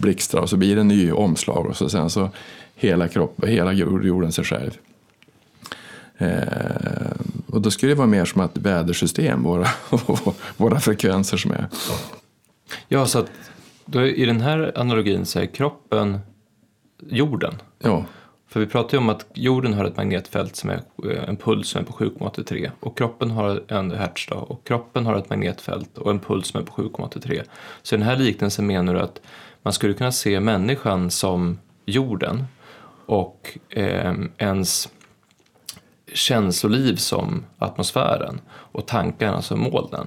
[0.00, 2.30] blixtar och så blir det ny omslag och så sen så
[2.74, 4.70] hela kroppen, hela jorden sig själv.
[6.20, 7.10] Eh,
[7.46, 9.66] och då skulle det vara mer som ett vädersystem, våra,
[10.56, 11.68] våra frekvenser som är.
[12.88, 13.30] ja, så att
[13.84, 16.18] då i den här analogin så är kroppen
[17.08, 17.54] jorden.
[17.78, 18.04] Ja,
[18.48, 21.68] För vi pratar ju om att jorden har ett magnetfält som är eh, en puls
[21.68, 25.98] som är på 7,83 och kroppen har en hertz då, och kroppen har ett magnetfält
[25.98, 27.42] och en puls som är på 7,83.
[27.82, 29.20] Så i den här liknelsen menar du att
[29.62, 32.44] man skulle kunna se människan som jorden
[33.06, 34.88] och eh, ens
[36.14, 40.06] känsloliv som atmosfären och tankarna som molnen.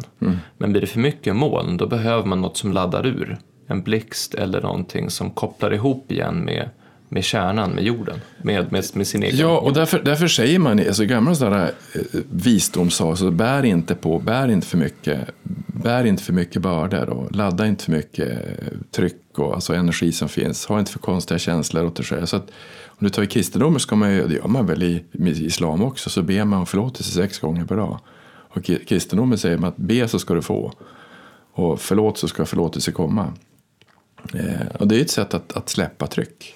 [0.58, 3.38] Men blir det för mycket moln då behöver man något som laddar ur.
[3.68, 6.70] En blixt eller någonting som kopplar ihop igen med,
[7.10, 10.80] med kärnan, med jorden, med, med, med sin egen Ja, och därför, därför säger man
[10.80, 15.20] i alltså, gamla sådana eh, visdomssagor, så bär inte på, bär inte för mycket,
[15.68, 18.40] bär inte för mycket bördor och ladda inte för mycket
[18.92, 20.66] tryck och alltså energi som finns.
[20.66, 22.26] Ha inte för konstiga känslor åt dig själv.
[22.26, 22.52] Så att,
[23.04, 25.84] om du tar i kristendomen ska man ju, det gör man väl i, i islam
[25.84, 28.00] också, så ber man om förlåtelse sex gånger per dag.
[28.26, 30.74] Och i kristendomen säger man att be så ska du få.
[31.54, 33.34] Och förlåt så ska förlåtelse komma.
[34.34, 36.56] Eh, och det är ett sätt att, att släppa tryck.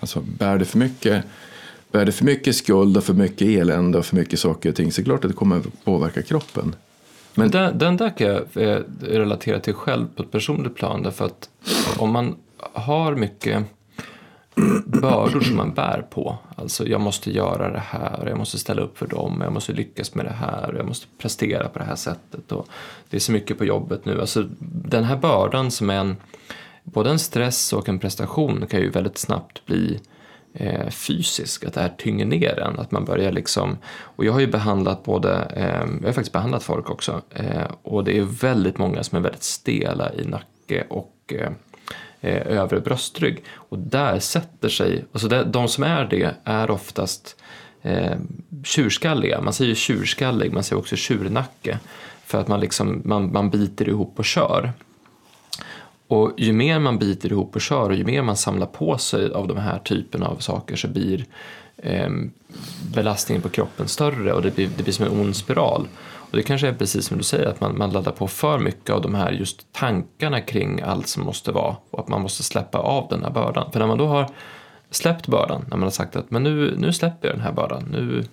[0.00, 1.24] Alltså bär det för mycket
[1.92, 4.92] Bär det för mycket skuld och för mycket elände och för mycket saker och ting
[4.92, 6.74] så är det klart att det kommer påverka kroppen.
[7.34, 11.02] Men den, den där kan jag eh, relatera till själv på ett personligt plan.
[11.02, 11.48] Därför att
[11.98, 12.36] om man
[12.72, 13.64] har mycket
[14.86, 16.38] bördor som man bär på.
[16.56, 20.14] Alltså jag måste göra det här, jag måste ställa upp för dem, jag måste lyckas
[20.14, 22.52] med det här, jag måste prestera på det här sättet.
[22.52, 22.68] Och
[23.10, 24.20] det är så mycket på jobbet nu.
[24.20, 26.16] Alltså den här bördan som är en,
[26.84, 30.00] både en stress och en prestation kan ju väldigt snabbt bli
[30.54, 32.78] eh, fysisk, att det här tynger ner en.
[32.78, 36.62] Att man börjar liksom, och jag har ju behandlat både, eh, jag har faktiskt behandlat
[36.62, 41.12] folk också, eh, och det är väldigt många som är väldigt stela i nacke och
[41.26, 41.50] eh,
[42.26, 43.44] eh, övre bröstrygg.
[43.54, 47.36] Och där sätter sig, alltså det, de som är det är oftast
[47.82, 48.16] eh,
[48.64, 49.40] tjurskalliga.
[49.40, 51.78] Man säger tjurskallig, man säger också tjurnacke.
[52.24, 54.72] För att man, liksom, man, man biter ihop och kör.
[56.08, 59.32] Och ju mer man biter ihop och kör och ju mer man samlar på sig
[59.32, 61.24] av de här typen av saker så blir
[61.76, 62.10] eh,
[62.94, 65.88] belastningen på kroppen större och det blir, det blir som en ond spiral.
[66.36, 68.90] Och det kanske är precis som du säger, att man, man laddar på för mycket
[68.90, 72.78] av de här just tankarna kring allt som måste vara och att man måste släppa
[72.78, 73.72] av den här bördan.
[73.72, 74.30] För när man då har
[74.90, 77.88] släppt bördan, när man har sagt att men nu, nu släpper jag den här bördan,
[77.92, 78.24] nu,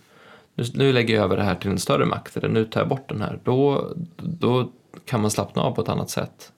[0.55, 2.87] nu, nu lägger jag över det här till en större makt eller nu tar jag
[2.87, 4.69] bort den här, då, då
[5.05, 6.51] kan man slappna av på ett annat sätt.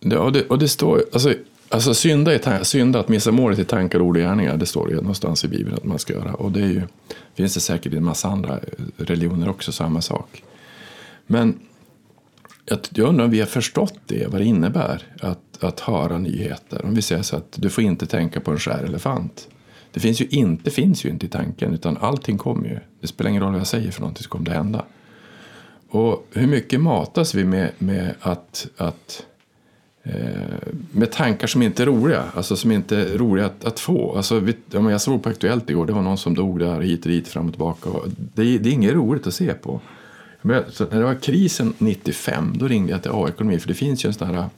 [0.00, 1.34] Ja, och, det, och det står alltså,
[1.68, 4.96] alltså synda, är synda, att missa målet i tankar, ord och gärningar, det står ju
[4.96, 6.34] någonstans i Bibeln att man ska göra.
[6.34, 6.82] Och det är ju,
[7.34, 8.58] finns det säkert i en massa andra
[8.96, 10.42] religioner också, samma sak.
[11.26, 11.58] Men
[12.94, 16.84] jag undrar om vi har förstått det, vad det innebär att, att höra nyheter.
[16.84, 19.48] Om vi säger så att du får inte tänka på en skär elefant.
[19.92, 22.78] Det finns ju inte, finns ju inte i tanken, utan allting kommer ju.
[23.00, 24.84] Det spelar ingen roll vad jag säger för någonting så kommer det hända.
[25.88, 29.26] Och hur mycket matas vi med, med att, att
[30.04, 34.16] Eh, med tankar som inte är roliga, alltså som inte är roliga att, att få.
[34.16, 37.10] Alltså, vi, jag såg på Aktuellt igår, det var någon som dog där hit och
[37.10, 37.90] dit fram och tillbaka.
[38.34, 39.80] Det, det är inget roligt att se på.
[40.42, 44.06] Så när det var krisen 95, då ringde jag till A-ekonomi, för det finns ju
[44.06, 44.48] en sån här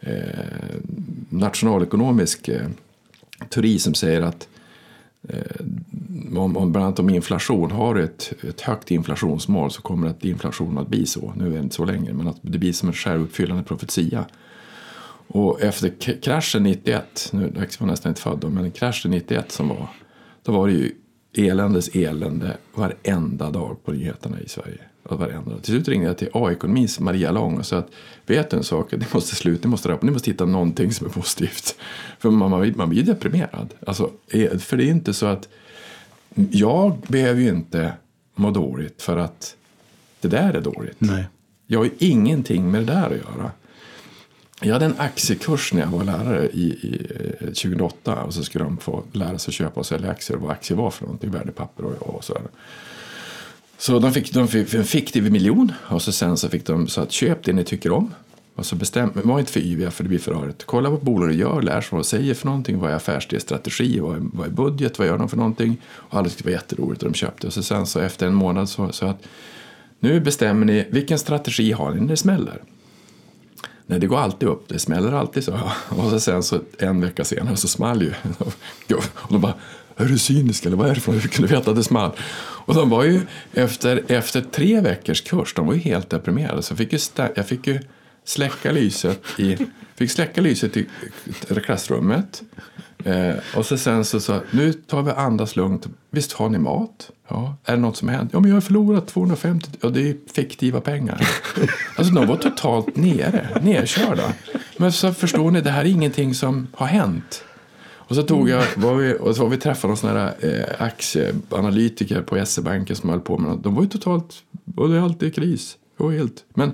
[0.00, 0.80] eh,
[1.28, 2.68] nationalekonomisk eh,
[3.48, 4.48] teori som säger att
[5.28, 5.66] eh,
[6.36, 10.24] om, om, bland annat om inflation, har du ett, ett högt inflationsmål så kommer att
[10.24, 12.88] inflationen att bli så, nu är det inte så länge, men att det blir som
[12.88, 14.24] en självuppfyllande profetia.
[15.26, 19.68] Och efter kraschen 91, nu Dax var nästan inte född då, men kraschen 91 som
[19.68, 19.88] var,
[20.42, 20.92] då var det ju
[21.36, 24.80] eländes elände varenda dag på nyheterna i Sverige.
[25.04, 25.56] Varenda.
[25.56, 27.90] Till slut ringde jag till A-ekonomins Maria Lång och sa att
[28.26, 31.10] vet du en sak, ni måste sluta, ni måste, ni måste hitta någonting som är
[31.10, 31.76] positivt.
[32.18, 33.74] För man, man, man blir deprimerad.
[33.86, 34.10] Alltså,
[34.58, 35.48] för det är inte så att
[36.50, 37.92] jag behöver ju inte
[38.34, 39.56] må dåligt för att
[40.20, 40.96] det där är dåligt.
[40.98, 41.24] Nej.
[41.66, 43.50] Jag har ju ingenting med det där att göra.
[44.60, 47.08] Jag hade en aktiekurs när jag var lärare i, i
[47.40, 50.42] 2008 eh, och så skulle de få lära sig att köpa och sälja aktier och
[50.42, 52.42] vad aktier var för någonting, värdepapper och, och sådär.
[53.84, 57.00] Så de fick, de fick en fiktiv miljon och så sen så fick de så
[57.00, 58.14] att köp det ni tycker om.
[58.54, 60.64] Och så bestäm, var inte för yviga för det blir för rörigt.
[60.64, 63.38] Kolla vad bolaget gör, lär sig vad de säger för någonting, vad är affärsidé,
[64.00, 65.76] vad är, vad är budget, vad gör de för någonting.
[65.86, 67.46] Och alla tyckte det var jätteroligt och de köpte.
[67.46, 69.22] Och så sen så efter en månad så, så att
[70.00, 72.62] nu bestämmer ni vilken strategi har ni när det smäller.
[73.86, 75.52] Nej, det går alltid upp, det smäller alltid så.
[75.88, 78.12] Och så sen så en vecka senare så small ju.
[78.96, 79.54] Och de bara,
[79.96, 82.10] är du cynisk eller vad är det för Hur kunde du veta att det small?
[82.66, 83.20] Och de var ju
[83.52, 86.62] efter, efter tre veckors kurs, de var ju helt deprimerade.
[86.62, 86.98] Så jag fick ju,
[87.34, 87.80] jag fick ju
[88.24, 89.58] släcka lyset i,
[89.96, 90.86] fick släcka lyset i
[91.64, 92.42] klassrummet.
[93.04, 95.86] Eh, och så sen så sa nu tar vi andas lugnt.
[96.10, 97.10] Visst har ni mat?
[97.28, 97.56] Ja.
[97.64, 98.30] Är det något som har hänt?
[98.32, 99.68] Ja, men jag har förlorat 250.
[99.80, 101.28] Ja, det är fiktiva pengar.
[101.96, 104.32] alltså de var totalt nere, nerkörda.
[104.76, 107.44] Men så förstår ni, det här är ingenting som har hänt.
[108.08, 110.82] Och så tog jag, var vi, och så var vi träffade någon sån här eh,
[110.86, 113.62] aktieanalytiker på SE-banken som höll på med något.
[113.62, 114.34] De var ju totalt,
[114.76, 115.76] och det är alltid kris.
[115.96, 116.72] Var helt, men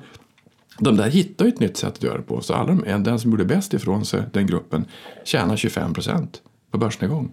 [0.79, 2.41] de där hittar ju ett nytt sätt att göra det på.
[2.41, 4.85] Så alla de, den som gjorde bäst ifrån sig, den gruppen,
[5.25, 7.33] tjänar 25 procent på börsnedgång.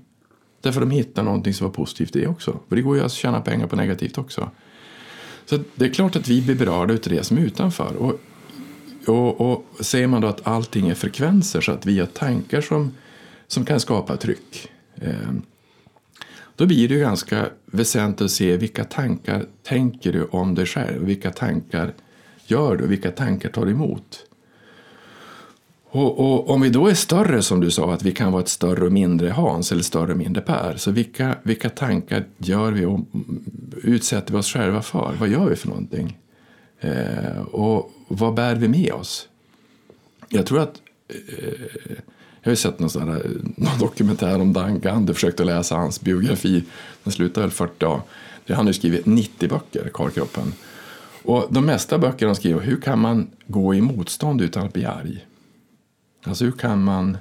[0.62, 2.60] Därför de hittar någonting som var positivt i det också.
[2.70, 4.50] För det går ju att tjäna pengar på negativt också.
[5.46, 7.96] Så det är klart att vi blir berörda av det som är utanför.
[7.96, 8.20] Och,
[9.06, 12.94] och, och säger man då att allting är frekvenser så att vi har tankar som,
[13.48, 14.72] som kan skapa tryck.
[14.96, 15.32] Eh,
[16.56, 21.06] då blir det ganska väsentligt att se vilka tankar tänker du om dig själv.
[21.06, 21.94] Vilka tankar
[22.46, 22.88] gör du?
[22.88, 24.24] Vilka tankar tar du emot?
[25.90, 28.50] Och, och, om vi då är större, som du sa, att vi kan vara ett
[28.50, 30.78] större och mindre Hans eller större och mindre Per.
[30.78, 33.00] Så vilka, vilka tankar gör vi och
[33.84, 35.16] utsätter vi oss själva för?
[35.20, 36.18] Vad gör vi för någonting?
[36.80, 39.30] Eh, och vad bär vi med oss?
[40.30, 41.98] jag tror att eh,
[42.48, 46.02] jag har ju sett någon, sån här, någon dokumentär om Dan Gandhi, försökte läsa hans
[46.02, 46.64] biografi.
[47.04, 48.02] Den slutar väl 40, dagar.
[48.48, 50.54] Han har ju skrivit 90 böcker, Karlkroppen.
[51.24, 54.86] Och de mesta böcker han skriver, hur kan man gå i motstånd utan att bli
[54.86, 55.26] arg?
[56.24, 57.18] Alltså hur kan man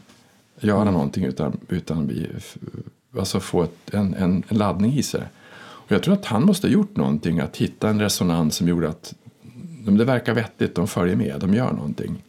[0.61, 2.29] göra någonting utan, utan att bli,
[3.19, 5.23] alltså få ett, en, en, en laddning i sig?
[5.59, 8.89] Och jag tror att han måste ha gjort någonting, att hitta en resonans som gjorde
[8.89, 9.15] att
[9.87, 12.23] det verkar vettigt, de följer med, de gör någonting.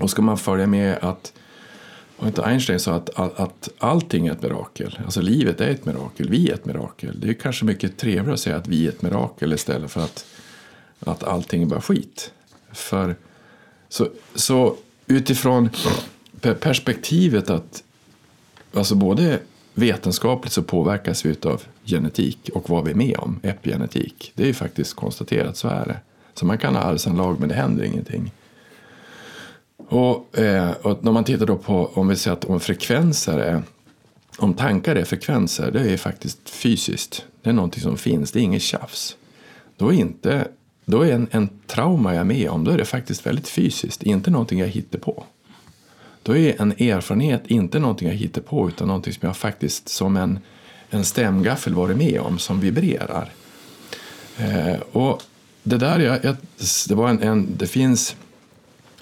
[0.00, 1.32] Och ska man följa med att
[2.16, 4.98] och inte Einstein sa att, att allting är ett mirakel.
[5.04, 7.20] Alltså livet är ett mirakel, vi är ett mirakel.
[7.20, 10.26] Det är kanske mycket trevligare att säga att vi är ett mirakel istället för att,
[11.00, 12.32] att allting är bara skit.
[12.72, 13.16] För,
[13.88, 14.76] så, så
[15.06, 15.70] utifrån
[16.40, 17.82] perspektivet att
[18.74, 19.40] alltså både
[19.74, 24.32] vetenskapligt så påverkas vi av genetik och vad vi är med om, epigenetik.
[24.34, 25.96] Det är ju faktiskt konstaterat, så är det.
[26.34, 28.32] Så man kan ha arvsanlag men det händer ingenting.
[29.88, 33.62] Och, eh, och, när man tittar då på om vi säger att om frekvenser är
[34.38, 37.24] om tankar är frekvenser, det är faktiskt fysiskt.
[37.42, 39.16] Det är någonting som finns, det är inget tjafs.
[39.76, 40.48] Då är, inte,
[40.84, 44.02] då är en, en trauma jag är med om, då är det faktiskt väldigt fysiskt,
[44.02, 45.24] inte någonting jag hittar på.
[46.22, 50.16] Då är en erfarenhet inte någonting jag hittar på utan någonting som jag faktiskt som
[50.16, 50.38] en,
[50.90, 53.32] en stämgaffel varit med om som vibrerar.
[54.38, 55.22] Eh, och
[55.62, 56.36] det där, jag, jag,
[56.88, 58.16] det, var en, en, det finns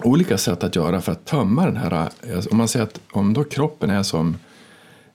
[0.03, 2.09] olika sätt att göra för att tömma den här...
[2.21, 4.37] Eh, om man säger att om då kroppen är som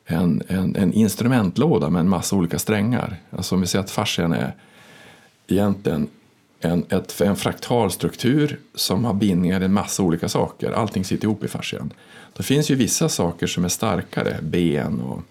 [0.04, 3.16] en, en, en instrumentlåda med en massa olika strängar.
[3.30, 4.54] Alltså om vi säger att fascian är
[5.48, 6.08] egentligen
[6.60, 10.72] en, ett, en fraktal struktur som har bindningar i en massa olika saker.
[10.72, 11.92] Allting sitter ihop i fascian.
[12.36, 15.22] Det finns ju vissa saker som är starkare, ben och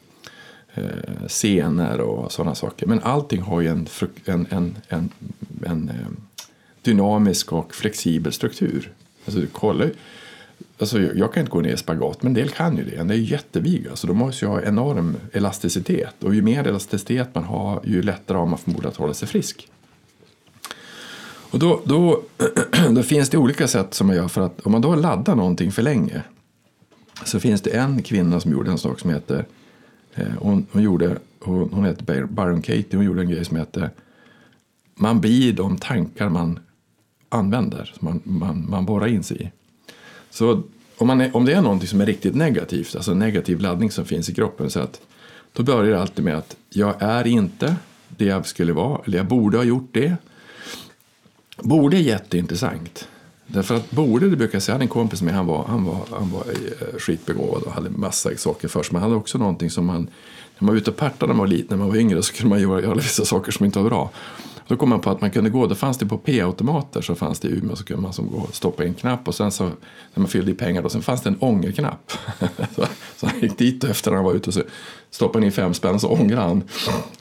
[0.73, 2.88] eh, senor och sådana saker.
[2.88, 3.88] Men allting har ju en,
[4.25, 5.09] en, en, en,
[5.65, 6.07] en eh,
[6.81, 8.91] dynamisk och flexibel struktur.
[9.25, 9.86] Alltså, kolla,
[10.79, 12.95] alltså, jag kan inte gå ner i spagat, men en del kan ju det.
[12.95, 16.23] Den är jättevig, så de måste ju ha enorm elasticitet.
[16.23, 19.67] Och ju mer elasticitet man har, ju lättare har man förmodligen att hålla sig frisk.
[21.51, 22.21] Och då, då,
[22.91, 25.71] då finns det olika sätt som man gör för att om man då laddar någonting
[25.71, 26.23] för länge
[27.25, 29.45] så finns det en kvinna som gjorde en sak som heter
[30.15, 33.89] eh, hon, hon, gjorde, hon, hon heter Byron Katie, hon gjorde en grej som heter
[34.95, 36.60] man blir de tankar man
[37.29, 39.51] använder, som man, man, man borrar in sig i.
[40.29, 40.63] Så
[40.97, 43.91] om, man är, om det är någonting som är riktigt negativt, alltså en negativ laddning
[43.91, 45.01] som finns i kroppen, så att,
[45.53, 47.75] då börjar det alltid med att jag är inte
[48.07, 50.15] det jag skulle vara, eller jag borde ha gjort det.
[51.57, 53.07] Borde är jätteintressant.
[53.47, 55.85] Därför att borde, det brukar jag säga, jag hade en kompis med han var, han
[55.85, 58.93] var, han var eh, skitbegåvad och hade massa saker för sig.
[58.93, 61.39] Men han hade också någonting som man, när man var ute och partade när man
[61.39, 63.79] var liten, när man var yngre, så kunde man göra, göra vissa saker som inte
[63.79, 64.11] var bra.
[64.69, 67.39] Då kom man på att man kunde gå, då fanns det på P-automater så fanns
[67.39, 69.63] det i Umeå så kunde man som gå stoppa in en knapp och sen så
[69.63, 69.73] när
[70.13, 72.12] man fyllde i pengar då, sen fanns det en ångerknapp.
[72.75, 74.62] så, så han gick dit och efter han var ute och så
[75.10, 76.63] stoppade in fem spänn så ångrade han.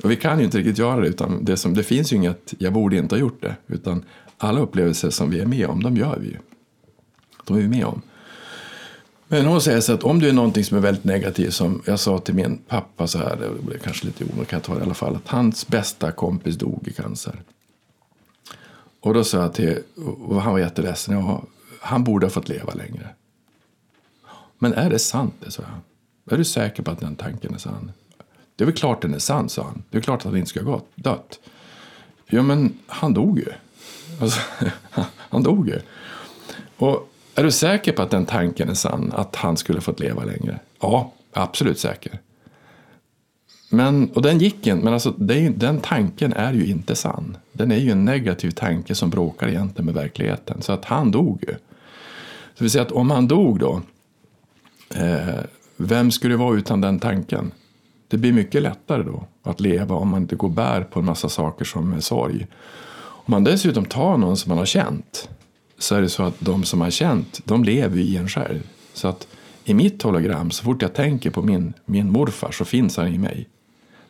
[0.02, 2.54] Och vi kan ju inte riktigt göra det utan det, som, det finns ju inget,
[2.58, 3.56] jag borde inte ha gjort det.
[3.66, 4.04] Utan
[4.38, 6.36] alla upplevelser som vi är med om, de gör vi ju.
[7.44, 8.02] De är vi med om.
[9.28, 12.00] Men hon säger så att om det är någonting som är väldigt negativt, som jag
[12.00, 14.80] sa till min pappa så här, det blev kanske lite onödigt, kan jag ta det
[14.80, 17.42] i alla fall, att hans bästa kompis dog i cancer.
[19.00, 19.78] Och då sa jag till,
[20.26, 21.42] och han var jätteledsen, ja,
[21.80, 23.08] han borde ha fått leva längre.
[24.58, 26.34] Men är det sant det, sa jag.
[26.34, 27.92] Är du säker på att den tanken är sann?
[28.56, 29.82] Det är väl klart den är sann, sa han.
[29.90, 31.40] Det är klart att han inte ska ha dött.
[32.26, 33.52] Ja, men han dog ju.
[34.20, 34.40] Alltså,
[35.16, 35.80] han dog ju.
[36.76, 40.24] Och är du säker på att den tanken är sann, att han skulle fått leva
[40.24, 40.58] längre?
[40.80, 42.18] Ja, absolut säker.
[43.70, 47.36] Men, och den gick inte, men alltså, det, den tanken är ju inte sann.
[47.52, 50.62] Den är ju en negativ tanke som bråkar egentligen med verkligheten.
[50.62, 51.54] Så att han dog ju.
[52.54, 53.82] Så vi säger att om han dog då,
[54.94, 55.40] eh,
[55.76, 57.52] vem skulle det vara utan den tanken?
[58.08, 61.28] Det blir mycket lättare då att leva om man inte går bär på en massa
[61.28, 62.46] saker som är sorg.
[62.98, 65.28] Om man dessutom tar någon som man har känt
[65.78, 68.60] så är det så att de som har känt, de lever i en själv.
[68.92, 69.26] Så att
[69.64, 73.18] i mitt hologram, så fort jag tänker på min, min morfar så finns han i
[73.18, 73.48] mig.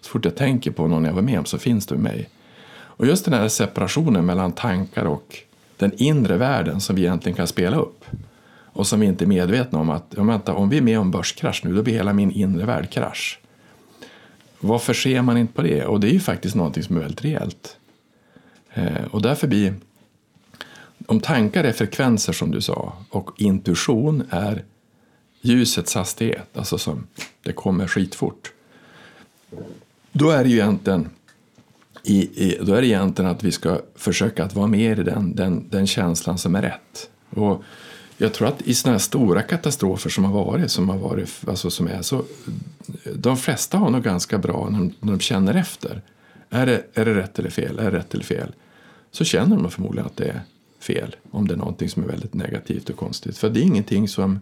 [0.00, 2.28] Så fort jag tänker på någon jag var med om så finns du i mig.
[2.70, 5.36] Och just den här separationen mellan tankar och
[5.76, 8.04] den inre världen som vi egentligen kan spela upp
[8.78, 11.60] och som vi inte är medvetna om att vänta, om vi är med om börskrasch
[11.64, 13.40] nu, då blir hela min inre värld krasch.
[14.60, 15.84] Varför ser man inte på det?
[15.84, 17.76] Och det är ju faktiskt någonting som är väldigt reellt.
[18.74, 19.74] Eh, och därför blir
[21.08, 24.64] om tankar är frekvenser som du sa och intuition är
[25.40, 27.06] ljusets hastighet, alltså som
[27.42, 28.52] det kommer skitfort.
[30.12, 31.08] Då är det ju egentligen,
[32.02, 35.34] i, i, då är det egentligen att vi ska försöka att vara mer i den,
[35.34, 37.10] den, den känslan som är rätt.
[37.30, 37.62] Och
[38.16, 41.70] jag tror att i sådana här stora katastrofer som har varit, som har varit, alltså
[41.70, 42.24] som är så,
[43.14, 46.02] de flesta har nog ganska bra när de, när de känner efter.
[46.50, 47.78] Är det, är det rätt eller fel?
[47.78, 48.52] Är det rätt eller fel?
[49.10, 50.42] Så känner de förmodligen att det är
[50.78, 53.38] fel om det är någonting som är väldigt negativt och konstigt.
[53.38, 54.40] För det är ingenting som...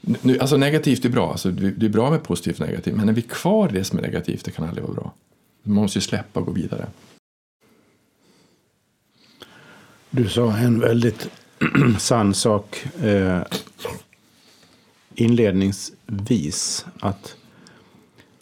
[0.00, 3.12] Nu, alltså negativt är bra, alltså det är bra med positivt och negativt, men när
[3.12, 5.14] vi är kvar i det som är negativt, det kan aldrig vara bra.
[5.62, 6.86] Man måste ju släppa och gå vidare.
[10.10, 11.30] Du sa en väldigt
[11.98, 13.42] sann sak eh,
[15.14, 16.86] inledningsvis.
[17.00, 17.36] Att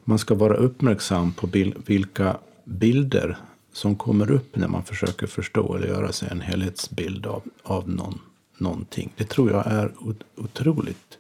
[0.05, 3.39] man ska vara uppmärksam på bil vilka bilder
[3.77, 8.20] som kommer upp när man försöker förstå eller göra sig en helhetsbild av, av någon,
[8.59, 9.12] någonting.
[9.16, 9.93] Det tror jag är
[10.37, 11.18] otroligt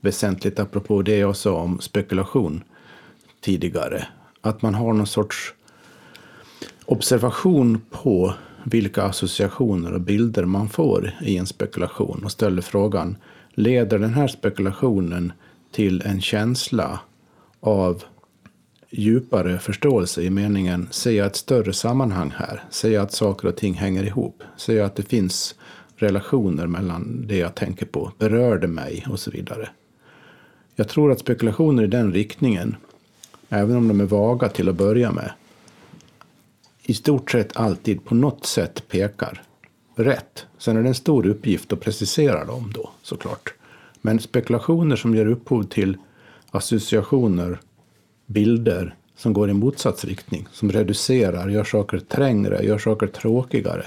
[0.00, 2.64] väsentligt, apropå det jag sa om spekulation
[3.40, 4.06] tidigare.
[4.40, 5.54] Att man har någon sorts
[6.84, 8.34] observation på
[8.64, 13.16] vilka associationer och bilder man får i en spekulation och ställer frågan,
[13.50, 15.32] leder den här spekulationen
[15.72, 17.00] till en känsla
[17.60, 18.04] av
[18.90, 22.64] djupare förståelse i meningen, ser jag ett större sammanhang här?
[22.70, 24.42] Ser jag att saker och ting hänger ihop?
[24.56, 25.54] Ser jag att det finns
[25.96, 28.12] relationer mellan det jag tänker på?
[28.18, 29.06] Berör det mig?
[29.10, 29.68] Och så vidare.
[30.76, 32.76] Jag tror att spekulationer i den riktningen,
[33.48, 35.32] även om de är vaga till att börja med,
[36.82, 39.42] i stort sett alltid på något sätt pekar
[39.94, 40.46] rätt.
[40.58, 43.54] Sen är det en stor uppgift att precisera dem då, såklart.
[44.00, 45.96] Men spekulationer som ger upphov till
[46.50, 47.58] associationer
[48.28, 53.86] bilder som går i motsatsriktning, som reducerar, gör saker trängre, gör saker tråkigare.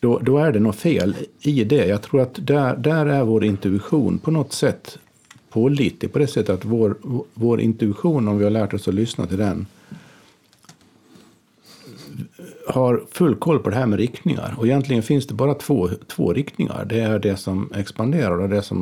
[0.00, 1.86] Då, då är det något fel i det.
[1.86, 4.98] Jag tror att där, där är vår intuition på något sätt
[5.50, 6.96] pålitlig på det sättet att vår,
[7.34, 9.66] vår intuition, om vi har lärt oss att lyssna till den,
[12.68, 14.54] har full koll på det här med riktningar.
[14.58, 16.84] Och egentligen finns det bara två, två riktningar.
[16.84, 18.78] Det är det som expanderar och det som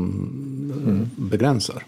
[0.87, 1.11] mm.
[1.17, 1.85] begränsar.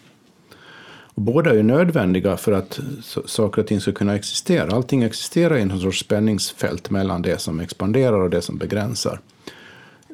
[1.15, 2.81] Och båda är nödvändiga för att
[3.25, 4.77] saker och ting ska kunna existera.
[4.77, 9.21] Allting existerar i en sorts spänningsfält mellan det som expanderar och det som begränsar.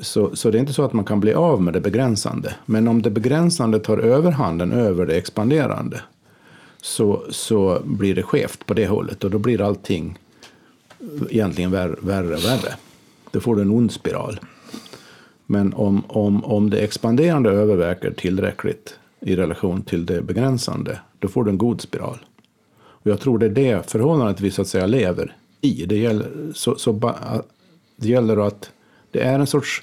[0.01, 2.55] Så, så det är inte så att man kan bli av med det begränsande.
[2.66, 6.01] Men om det begränsande tar överhanden över det expanderande
[6.82, 10.18] så, så blir det skevt på det hållet och då blir allting
[11.30, 12.74] egentligen värre och värre, värre.
[13.30, 14.40] Då får du en ond spiral.
[15.46, 21.45] Men om, om, om det expanderande överväger tillräckligt i relation till det begränsande, då får
[21.45, 22.18] du en god spiral.
[22.81, 25.87] Och jag tror det är det förhållandet vi så att säga lever i.
[25.87, 27.14] Det gäller, så, så
[27.97, 28.71] det gäller att
[29.11, 29.83] det är en sorts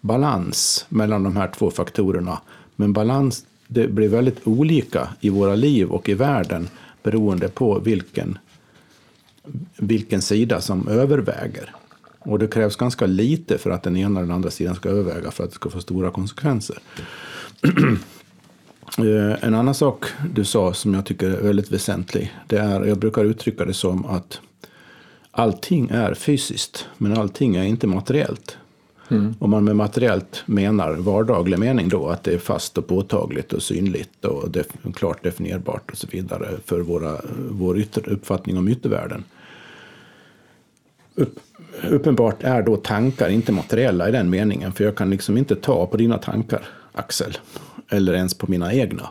[0.00, 2.40] balans mellan de här två faktorerna.
[2.76, 6.68] Men balans, det blir väldigt olika i våra liv och i världen
[7.02, 8.38] beroende på vilken,
[9.76, 11.74] vilken sida som överväger.
[12.18, 15.30] Och det krävs ganska lite för att den ena eller den andra sidan ska överväga
[15.30, 16.78] för att det ska få stora konsekvenser.
[18.98, 22.98] Eh, en annan sak du sa som jag tycker är väldigt väsentlig, det är, jag
[22.98, 24.40] brukar uttrycka det som att
[25.30, 28.56] allting är fysiskt, men allting är inte materiellt.
[29.10, 29.34] Mm.
[29.38, 33.62] Om man med materiellt menar vardaglig mening då, att det är fast och påtagligt och
[33.62, 37.20] synligt och def klart definierbart och så vidare för våra,
[37.50, 39.24] vår uppfattning om yttervärlden.
[41.14, 41.38] Upp,
[41.90, 45.86] uppenbart är då tankar inte materiella i den meningen, för jag kan liksom inte ta
[45.86, 47.38] på dina tankar, Axel
[47.88, 49.10] eller ens på mina egna.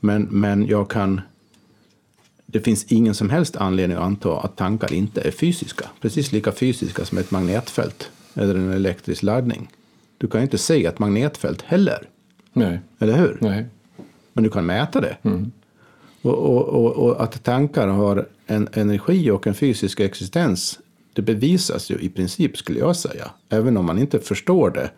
[0.00, 1.20] Men, men jag kan...
[2.46, 5.84] Det finns ingen som helst anledning att anta att tankar inte är fysiska.
[6.00, 9.70] Precis lika fysiska som ett magnetfält eller en elektrisk laddning.
[10.18, 12.08] Du kan inte se ett magnetfält heller.
[12.52, 12.80] Nej.
[12.98, 13.38] Eller hur?
[13.40, 13.66] Nej.
[14.32, 15.16] Men du kan mäta det.
[15.22, 15.52] Mm.
[16.22, 20.78] Och, och, och, och, att tankar har en energi och en fysisk existens,
[21.12, 23.30] det bevisas ju i princip skulle jag säga.
[23.48, 24.90] Även om man inte förstår det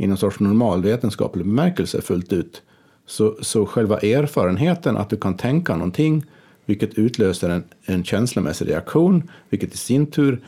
[0.00, 2.62] i någon sorts normal vetenskaplig bemärkelse fullt ut.
[3.06, 6.24] Så, så själva erfarenheten att du kan tänka någonting,
[6.66, 10.40] vilket utlöser en, en känslomässig reaktion, vilket i sin tur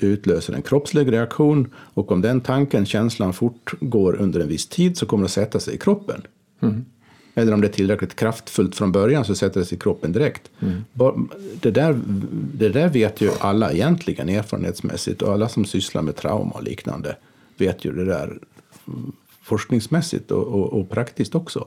[0.00, 1.68] utlöser en kroppslig reaktion.
[1.74, 5.60] Och om den tanken, känslan fortgår under en viss tid så kommer det att sätta
[5.60, 6.22] sig i kroppen.
[6.60, 6.84] Mm.
[7.34, 10.50] Eller om det är tillräckligt kraftfullt från början så sätter det sig i kroppen direkt.
[10.60, 11.28] Mm.
[11.60, 12.00] Det, där,
[12.54, 17.16] det där vet ju alla egentligen erfarenhetsmässigt och alla som sysslar med trauma och liknande
[17.58, 18.38] vet ju det där
[19.42, 21.66] forskningsmässigt och, och, och praktiskt också.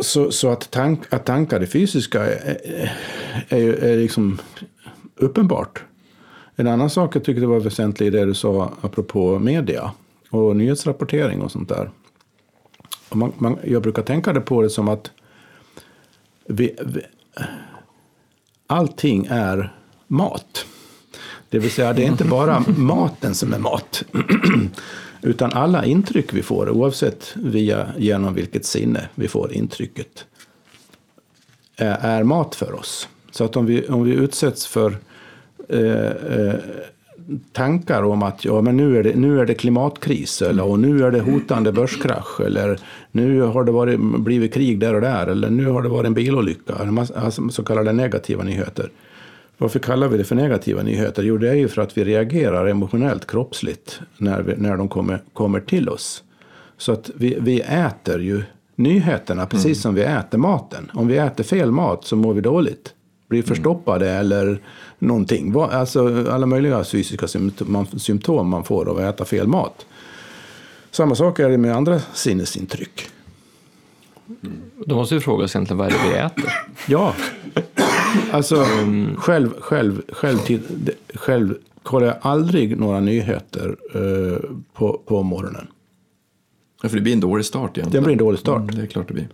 [0.00, 2.92] Så, så att, tank, att tankar det fysiska är,
[3.48, 4.38] är, är liksom
[5.16, 5.82] uppenbart.
[6.56, 9.92] En annan sak jag tyckte var väsentlig i det du sa apropå media
[10.30, 11.90] och nyhetsrapportering och sånt där.
[13.08, 15.10] Och man, man, jag brukar tänka det på det som att
[16.46, 17.00] vi, vi,
[18.66, 19.74] allting är
[20.06, 20.66] mat.
[21.48, 24.02] Det vill säga, det är inte bara maten som är mat.
[25.22, 30.24] Utan alla intryck vi får, oavsett via, genom vilket sinne vi får intrycket,
[31.76, 33.08] är, är mat för oss.
[33.30, 34.96] Så att om vi, om vi utsätts för
[35.68, 36.54] eh, eh,
[37.52, 41.04] tankar om att ja, men nu, är det, nu är det klimatkris eller och nu
[41.04, 42.78] är det hotande börskrasch eller
[43.12, 46.14] nu har det varit, blivit krig där och där eller nu har det varit en
[46.14, 46.74] bilolycka,
[47.16, 48.90] alltså så kallade negativa nyheter.
[49.58, 51.22] Varför kallar vi det för negativa nyheter?
[51.22, 55.22] Jo, det är ju för att vi reagerar emotionellt, kroppsligt, när, vi, när de kommer,
[55.32, 56.22] kommer till oss.
[56.76, 58.42] Så att vi, vi äter ju
[58.76, 59.74] nyheterna precis mm.
[59.74, 60.90] som vi äter maten.
[60.94, 62.94] Om vi äter fel mat så mår vi dåligt.
[63.28, 64.20] Blir förstoppade mm.
[64.20, 64.60] eller
[64.98, 65.54] någonting.
[65.60, 67.28] Alltså alla möjliga fysiska
[67.96, 69.86] symptom man får av att äta fel mat.
[70.90, 73.10] Samma sak är det med andra sinnesintryck.
[74.86, 76.52] Då måste vi fråga oss egentligen vad är det vi äter?
[76.86, 77.14] Ja,
[78.30, 79.16] alltså mm.
[79.16, 80.38] själv, själv, själv,
[81.14, 84.38] själv kollar jag aldrig några nyheter uh,
[84.72, 85.66] på, på morgonen.
[86.82, 88.02] Ja, för det blir en dålig start egentligen.
[88.02, 88.62] Det blir en dålig start.
[88.62, 89.28] Mm, det är klart det blir.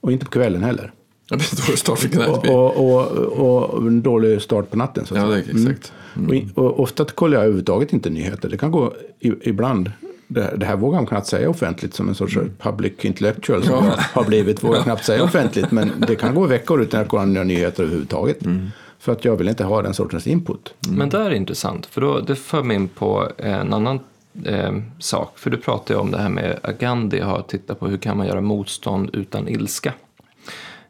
[0.00, 0.92] Och inte på kvällen heller.
[1.30, 4.76] Ja, det blir en dålig start för och, och, och, och, en dålig start på
[4.76, 5.06] natten.
[5.06, 5.92] Så ja, det är exakt.
[6.16, 6.30] Mm.
[6.30, 6.50] Mm.
[6.54, 8.48] Och, ofta kollar jag överhuvudtaget inte nyheter.
[8.48, 9.90] Det kan gå ibland
[10.26, 12.52] det, det här vågar man knappt säga offentligt som en sorts mm.
[12.58, 13.94] public intellectual som ja.
[13.98, 14.64] har blivit.
[14.64, 18.44] Vågar knappt säga offentligt men det kan gå veckor utan att kolla några nyheter överhuvudtaget.
[18.44, 18.70] Mm.
[18.98, 20.74] För att jag vill inte ha den sortens input.
[20.86, 20.98] Mm.
[20.98, 24.00] Men det är intressant för då, det för mig in på en annan
[24.44, 25.38] eh, sak.
[25.38, 28.26] För du pratade om det här med att Gandhi har tittat på hur kan man
[28.26, 29.92] göra motstånd utan ilska.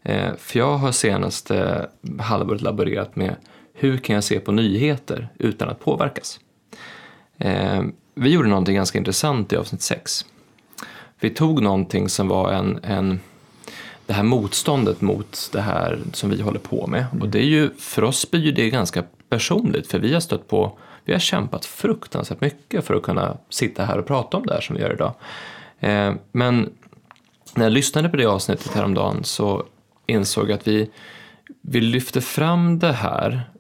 [0.03, 1.87] Eh, för jag har senaste
[2.19, 3.37] halvåret laborerat med
[3.75, 6.41] hur kan jag se på nyheter utan att påverkas.
[7.39, 7.83] Eh,
[8.15, 10.25] vi gjorde någonting ganska intressant i avsnitt 6.
[11.21, 13.21] Vi tog någonting som var en, en,
[14.07, 17.07] det här motståndet mot det här som vi håller på med.
[17.21, 20.79] Och det är ju, för oss blir det ganska personligt, för vi har stött på,
[21.05, 24.61] vi har kämpat fruktansvärt mycket för att kunna sitta här och prata om det här
[24.61, 25.15] som vi gör idag.
[25.81, 26.73] Eh, men
[27.55, 29.65] när jag lyssnade på det avsnittet häromdagen så
[30.07, 30.91] insåg jag att vi,
[31.61, 33.51] vi lyfter fram det här,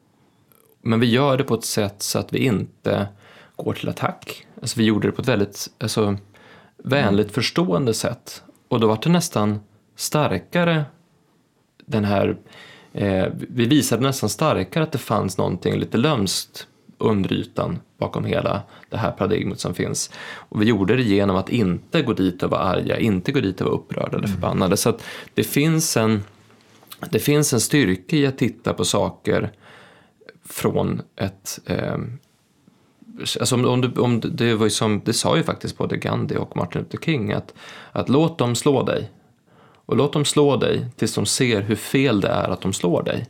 [0.83, 3.09] men vi gör det på ett sätt så att vi inte
[3.57, 4.47] går till attack.
[4.63, 6.17] Alltså vi gjorde det på ett väldigt alltså,
[6.77, 7.35] vänligt mm.
[7.35, 8.43] förstående sätt.
[8.69, 9.61] Och då var det nästan
[9.97, 10.85] starkare
[11.87, 12.37] den här,
[12.93, 16.67] eh, vi visade nästan starkare att det fanns någonting lite lömskt
[16.99, 20.11] under ytan bakom hela det här paradigmet som finns.
[20.35, 23.61] Och vi gjorde det genom att inte gå dit och vara arga, inte gå dit
[23.61, 24.31] och vara upprörda eller mm.
[24.31, 24.77] förbannade.
[24.77, 25.03] Så att
[25.35, 26.25] det finns en,
[27.11, 29.53] det finns en styrka i att titta på saker
[30.45, 31.99] från ett, eh,
[33.21, 36.57] Alltså om, om, du, om det, var som, det sa ju faktiskt både Gandhi och
[36.57, 37.55] Martin Luther King att,
[37.93, 39.11] att låt dem slå dig.
[39.87, 43.03] Och låt dem slå dig tills de ser hur fel det är att de slår
[43.03, 43.27] dig.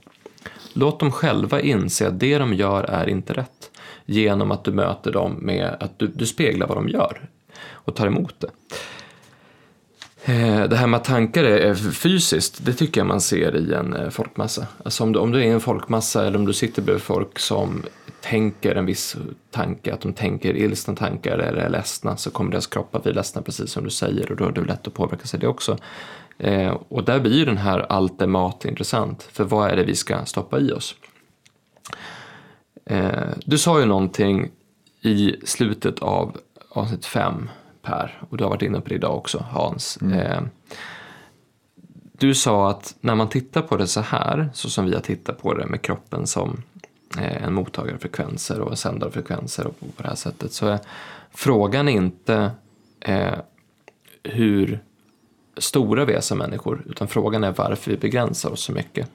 [0.72, 3.70] Låt dem själva inse att det de gör är inte rätt.
[4.06, 7.28] Genom att du möter dem med att du, du speglar vad de gör
[7.72, 8.50] och tar emot det.
[10.24, 13.94] Eh, det här med att tankar är fysiskt, det tycker jag man ser i en
[13.94, 14.66] eh, folkmassa.
[14.84, 17.82] Alltså om du, om du är en folkmassa eller om du sitter bredvid folk som
[18.24, 19.16] tänker en viss
[19.50, 23.12] tanke, att de tänker ilsna tankar eller är ledsna, så kommer deras kropp att bli
[23.12, 25.78] ledsna precis som du säger och då är det lätt att påverka sig det också.
[26.38, 29.84] Eh, och där blir ju den här allt är mat intressant, för vad är det
[29.84, 30.94] vi ska stoppa i oss?
[32.86, 34.50] Eh, du sa ju någonting
[35.00, 36.36] i slutet av
[36.68, 37.50] avsnitt fem,
[37.82, 39.98] Per, och du har varit inne på det idag också, Hans.
[40.02, 40.18] Mm.
[40.18, 40.42] Eh,
[42.18, 45.42] du sa att när man tittar på det så här, så som vi har tittat
[45.42, 46.62] på det med kroppen som
[47.18, 50.80] Eh, en mottagarfrekvenser och sändarfrekvenser och på det här sättet så eh, är
[51.30, 52.50] frågan inte
[53.00, 53.34] eh,
[54.22, 54.80] hur
[55.56, 59.08] stora vi är som människor utan frågan är varför vi begränsar oss så mycket.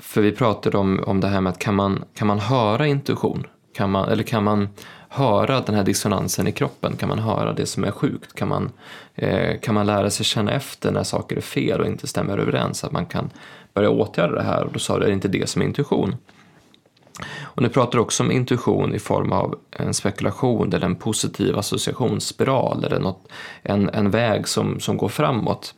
[0.00, 3.46] För vi pratade om, om det här med att kan man, kan man höra intuition?
[3.74, 4.68] Kan man, eller kan man
[5.08, 6.96] höra den här dissonansen i kroppen?
[6.96, 8.34] Kan man höra det som är sjukt?
[8.34, 8.72] Kan man,
[9.14, 12.84] eh, kan man lära sig känna efter när saker är fel och inte stämmer överens?
[12.84, 13.30] Att man kan
[13.74, 16.16] börja åtgärda det här och då sa du, är det inte det som är intuition?
[17.42, 22.84] Och nu pratar också om intuition i form av en spekulation eller en positiv associationsspiral
[22.84, 23.28] eller något,
[23.62, 25.74] en, en väg som, som går framåt.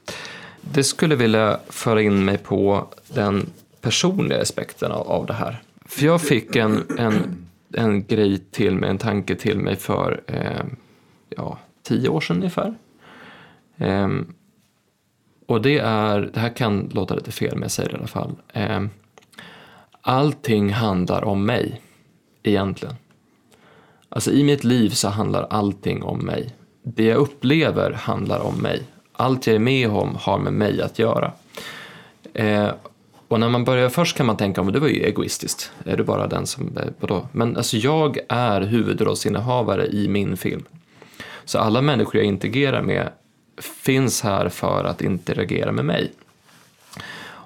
[0.61, 3.47] Det skulle vilja föra in mig på den
[3.80, 5.62] personliga aspekten av, av det här.
[5.84, 10.64] För jag fick en, en, en grej till mig, en tanke till mig för eh,
[11.28, 12.74] ja, tio år sedan ungefär.
[13.76, 14.09] Eh,
[15.47, 18.07] och det är, det här kan låta lite fel men jag säger det i alla
[18.07, 18.36] fall.
[18.53, 18.80] Eh,
[20.01, 21.81] allting handlar om mig,
[22.43, 22.95] egentligen.
[24.09, 26.55] Alltså i mitt liv så handlar allting om mig.
[26.83, 28.83] Det jag upplever handlar om mig.
[29.13, 31.33] Allt jag är med om har med mig att göra.
[32.35, 32.71] Eh,
[33.29, 35.73] och när man börjar, först kan man tänka, men det var ju egoistiskt.
[35.85, 37.29] Är du bara den som, eh, vadå?
[37.33, 40.65] Men alltså jag är huvudrollsinnehavare i min film.
[41.45, 43.09] Så alla människor jag interagerar med
[43.83, 46.13] finns här för att interagera med mig.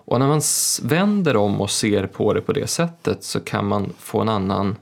[0.05, 0.41] Och när man
[0.83, 4.77] vänder om och ser på det på det sättet så kan man få en annan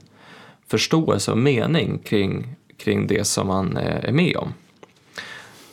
[0.67, 4.53] förståelse och mening kring, kring det som man eh, är med om.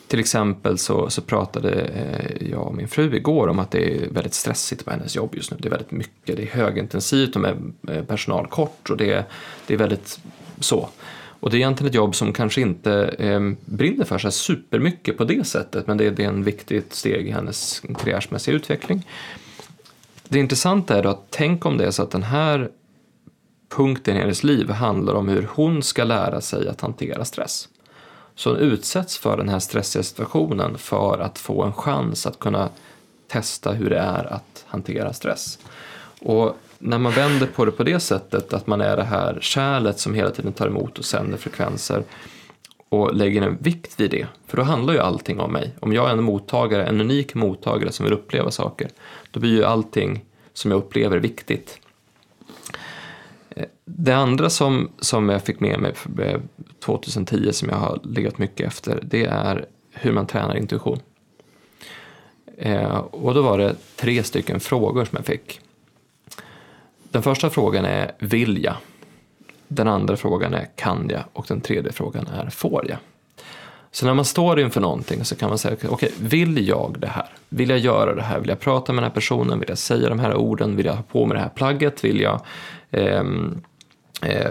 [0.08, 4.08] Till exempel så, så pratade eh, jag och min fru igår om att det är
[4.10, 5.56] väldigt stressigt på hennes jobb just nu.
[5.60, 9.24] Det är väldigt mycket, det är högintensivt och med eh, personal kort och det,
[9.66, 10.20] det är väldigt
[10.60, 10.88] så.
[11.40, 15.24] Och det är egentligen ett jobb som kanske inte eh, brinner för sig supermycket på
[15.24, 19.06] det sättet men det, det är en viktigt steg i hennes karriärsmässiga utveckling.
[20.28, 22.70] Det intressanta är då att tänk om det är så att den här
[23.68, 27.68] punkten i hennes liv handlar om hur hon ska lära sig att hantera stress.
[28.34, 32.68] Så hon utsätts för den här stressiga situationen för att få en chans att kunna
[33.28, 35.58] testa hur det är att hantera stress.
[36.20, 39.98] Och när man vänder på det på det sättet, att man är det här kärlet
[39.98, 42.02] som hela tiden tar emot och sänder frekvenser
[42.88, 45.74] och lägger en vikt vid det, för då handlar ju allting om mig.
[45.80, 48.88] Om jag är en mottagare, en unik mottagare som vill uppleva saker,
[49.30, 51.80] då blir ju allting som jag upplever viktigt.
[53.50, 56.40] Eh, det andra som, som jag fick med mig eh,
[56.84, 61.00] 2010 som jag har legat mycket efter, det är hur man tränar intuition.
[62.56, 65.60] Eh, och då var det tre stycken frågor som jag fick.
[67.10, 68.74] Den första frågan är vill jag?
[69.68, 71.22] Den andra frågan är kan jag?
[71.32, 72.98] Och den tredje frågan är får jag?
[73.90, 77.06] Så när man står inför någonting så kan man säga, okej, okay, vill jag det
[77.06, 77.26] här?
[77.48, 78.40] Vill jag göra det här?
[78.40, 79.58] Vill jag prata med den här personen?
[79.58, 80.76] Vill jag säga de här orden?
[80.76, 82.04] Vill jag ha på mig det här plagget?
[82.04, 82.40] Vill jag,
[82.90, 83.22] eh,
[84.22, 84.50] eh,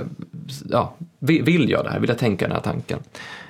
[0.69, 1.99] ja, vill jag det här?
[1.99, 2.99] Vill jag tänka den här tanken?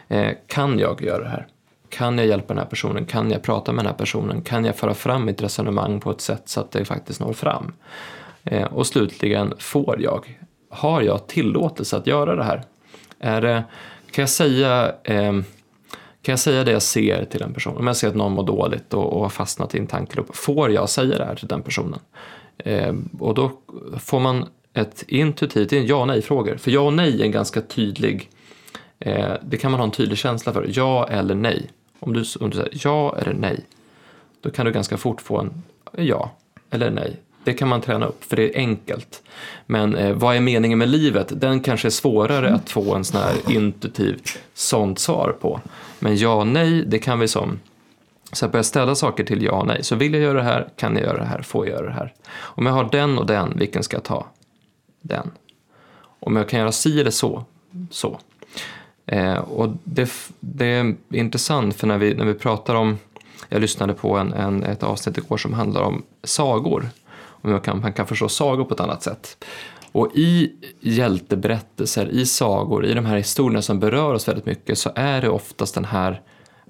[0.07, 1.47] Eh, kan jag göra det här?
[1.89, 3.05] Kan jag hjälpa den här personen?
[3.05, 4.41] Kan jag prata med den här personen?
[4.41, 7.73] Kan jag föra fram mitt resonemang på ett sätt så att det faktiskt når fram?
[8.43, 10.37] Eh, och slutligen, får jag?
[10.69, 12.63] Har jag tillåtelse att göra det här?
[13.19, 13.63] Är det,
[14.11, 15.33] kan jag säga eh,
[16.21, 17.77] kan jag säga det jag ser till en person?
[17.77, 20.71] Om jag ser att någon mår dåligt och, och har fastnat i en tankeloop, får
[20.71, 21.99] jag säga det här till den personen?
[22.57, 23.51] Eh, och då
[23.99, 26.57] får man ett intuitivt, det är en ja och nej-frågor.
[26.57, 28.29] För ja och nej är en ganska tydlig,
[28.99, 30.69] eh, det kan man ha en tydlig känsla för.
[30.73, 31.69] Ja eller nej.
[31.99, 33.65] Om du, om du säger ja eller nej,
[34.41, 36.31] då kan du ganska fort få en ja
[36.69, 37.19] eller nej.
[37.47, 39.23] Det kan man träna upp, för det är enkelt.
[39.65, 41.41] Men eh, vad är meningen med livet?
[41.41, 44.21] Den kanske är svårare att få en sån här intuitiv
[44.53, 45.61] sånt svar på.
[45.99, 47.59] Men ja och nej, det kan vi som
[48.31, 49.83] så att börja ställa saker till ja och nej.
[49.83, 51.93] Så vill jag göra det här, kan jag göra det här, får jag göra det
[51.93, 52.13] här?
[52.37, 54.25] Om jag har den och den, vilken ska jag ta?
[55.01, 55.31] Den.
[56.19, 57.45] Om jag kan göra si eller så,
[57.89, 58.19] så.
[59.05, 62.97] Eh, och det, det, är intressant för när vi, när vi pratar om,
[63.49, 66.89] jag lyssnade på en, en, ett avsnitt igår som handlar om sagor
[67.41, 69.45] och man kan, man kan förstå sagor på ett annat sätt.
[69.91, 74.91] Och i hjälteberättelser, i sagor, i de här historierna som berör oss väldigt mycket så
[74.95, 76.21] är det oftast den här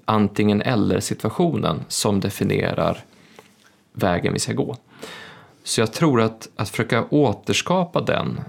[0.06, 3.04] antingen eller situationen som definierar
[3.94, 4.76] vägen vi ska gå.
[5.64, 8.40] Så jag tror att, att försöka återskapa den,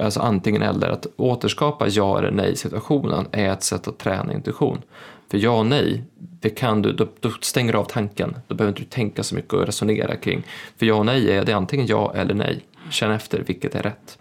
[0.00, 4.82] alltså antingen eller, att återskapa ja eller nej situationen är ett sätt att träna intuition.
[5.30, 8.36] För ja och nej, det kan du, då, då stänger du av tanken.
[8.46, 10.42] Då behöver inte du tänka så mycket och resonera kring.
[10.76, 12.64] För ja och nej är det antingen ja eller nej.
[12.90, 14.18] Känn efter vilket är rätt.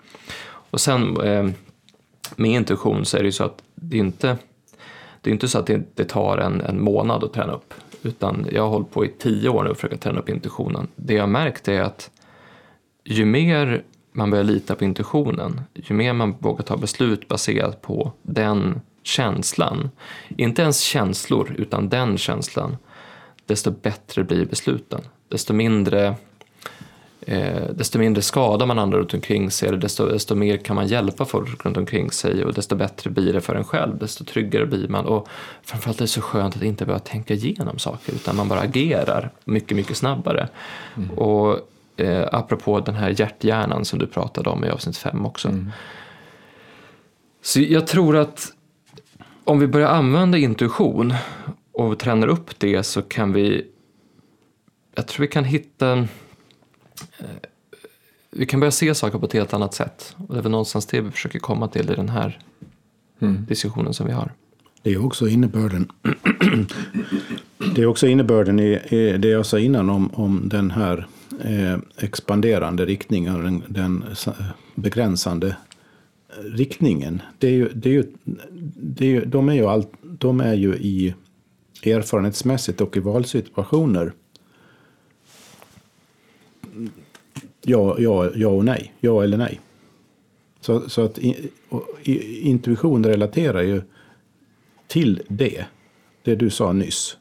[0.48, 1.50] Och sen eh,
[2.36, 4.38] med intuition så är det ju så att det är inte,
[5.22, 7.74] det är inte så att det, det tar en, en månad att träna upp.
[8.04, 10.88] Utan jag har hållit på i tio år nu och försökt träna upp intuitionen.
[10.96, 12.12] Det jag har märkt är att
[13.04, 18.12] ju mer man börjar lita på intuitionen, ju mer man vågar ta beslut baserat på
[18.22, 19.90] den känslan,
[20.38, 22.78] inte ens känslor utan den känslan,
[23.46, 25.02] desto bättre blir besluten.
[25.30, 26.16] Desto mindre,
[27.22, 31.26] eh, desto mindre skadar man andra runt omkring sig, desto, desto mer kan man hjälpa
[31.26, 34.88] folk runt omkring sig och desto bättre blir det för en själv, desto tryggare blir
[34.88, 35.06] man.
[35.06, 35.28] Och
[35.64, 39.32] framförallt är det så skönt att inte behöva tänka igenom saker utan man bara agerar
[39.44, 40.48] mycket, mycket snabbare.
[40.98, 41.10] Mm.
[41.10, 41.60] Och
[41.98, 45.48] eh, apropå den här hjärthjärnan som du pratade om i avsnitt fem också.
[45.48, 45.72] Mm.
[47.42, 48.55] Så jag tror att
[49.46, 51.14] om vi börjar använda intuition
[51.72, 53.66] och tränar upp det så kan vi,
[54.96, 57.26] jag tror vi kan hitta, eh,
[58.32, 60.16] vi kan börja se saker på ett helt annat sätt.
[60.18, 62.40] Och det är väl någonstans det vi försöker komma till i den här
[63.20, 63.46] mm.
[63.46, 64.32] diskussionen som vi har.
[64.82, 65.92] Det är också innebörden,
[67.76, 71.08] det är också innebörden i, i det jag sa innan om, om den här
[71.44, 74.04] eh, expanderande riktningen, den, den
[74.76, 75.56] begränsande
[76.44, 77.22] riktningen.
[77.38, 78.04] Det är ju, det är ju,
[78.76, 81.16] det är ju, de, är ju all, de är ju i
[81.84, 84.14] erfarenhetsmässigt och i valsituationer
[87.62, 88.94] ja, ja, ja och nej.
[89.00, 89.60] Ja eller nej.
[90.62, 91.20] Så, så att
[92.42, 93.82] intuition relaterar ju
[94.88, 95.66] till det,
[96.24, 97.18] det du sa nyss,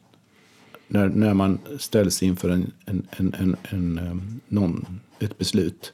[0.88, 5.92] när, när man ställs inför en, en, en, en, en, någon, ett beslut,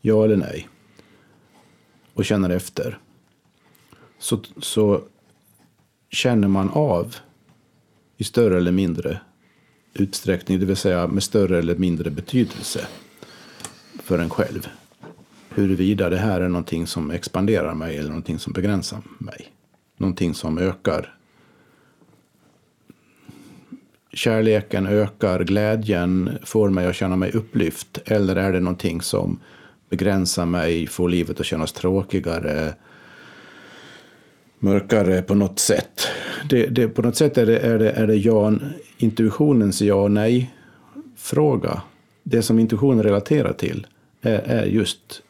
[0.00, 0.68] ja eller nej,
[2.14, 2.98] och känner efter,
[4.18, 5.02] så, så
[6.10, 7.16] känner man av
[8.16, 9.20] i större eller mindre
[9.94, 12.86] utsträckning, det vill säga med större eller mindre betydelse
[14.02, 14.68] för en själv.
[15.48, 19.52] Huruvida det här är någonting som expanderar mig eller någonting som begränsar mig.
[19.96, 21.16] Någonting som ökar
[24.12, 27.98] kärleken, ökar glädjen, får mig att känna mig upplyft.
[28.04, 29.38] Eller är det någonting som
[29.90, 32.74] begränsa mig, få livet att kännas tråkigare,
[34.58, 36.00] mörkare på något sätt.
[36.48, 38.52] Det, det, på något sätt är det, är det, är det ja,
[38.98, 41.82] intuitionens ja och nej-fråga.
[42.22, 43.86] Det som intuitionen relaterar till
[44.22, 45.22] är, är just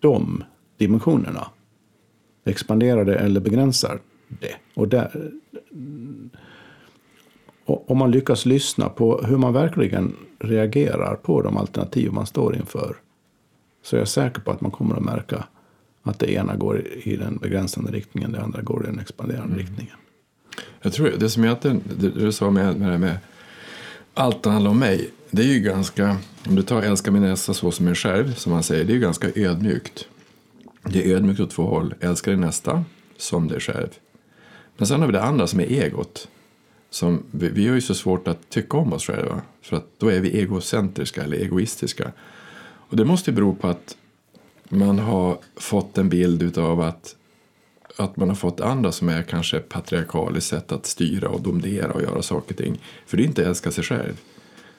[0.00, 0.44] de
[0.76, 1.46] dimensionerna.
[2.44, 4.54] Expanderar det eller begränsar det?
[4.74, 5.30] Och där,
[7.64, 12.96] om man lyckas lyssna på hur man verkligen reagerar på de alternativ man står inför
[13.82, 15.44] så är jag säker på att man kommer att märka
[16.02, 19.58] att det ena går i den begränsande riktningen, det andra går i den expanderande mm.
[19.58, 19.96] riktningen.
[20.82, 23.18] Jag tror det som egentligen, det du sa med, med det med
[24.14, 26.16] allt handlar om mig, det är ju ganska,
[26.46, 28.94] om du tar älska min nästa så som en själv, som man säger, det är
[28.94, 30.08] ju ganska ödmjukt.
[30.82, 32.84] Det är ödmjukt åt två håll, älska din nästa
[33.16, 33.88] som dig själv.
[34.76, 36.28] Men sen har vi det andra som är egot.
[36.90, 40.08] Som, vi, vi har ju så svårt att tycka om oss själva, för att då
[40.08, 42.12] är vi egocentriska eller egoistiska.
[42.88, 43.96] Och det måste ju bero på att
[44.68, 47.16] man har fått en bild av att,
[47.96, 52.02] att man har fått andra som är kanske patriarkaliskt sätt att styra och domdera och
[52.02, 52.78] göra saker och ting.
[53.06, 54.20] För det är inte att älska sig själv,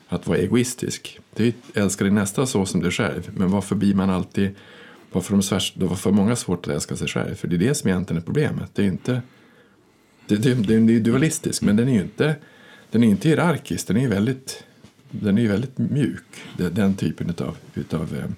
[0.07, 1.19] att vara egoistisk.
[1.33, 3.31] Det är att älska din nästa så som dig själv.
[3.35, 4.55] Men varför blir man alltid,
[5.11, 7.35] varför, de svär, varför många svårt att älska sig själv?
[7.35, 8.69] För det är det som egentligen är problemet.
[8.73, 9.21] Det är inte,
[10.27, 12.35] det, det, det, det är dualistisk men den är ju inte,
[12.91, 14.63] den är inte hierarkisk, den är ju väldigt
[15.11, 16.25] den är ju väldigt mjuk,
[16.57, 18.29] den typen av utav, eh,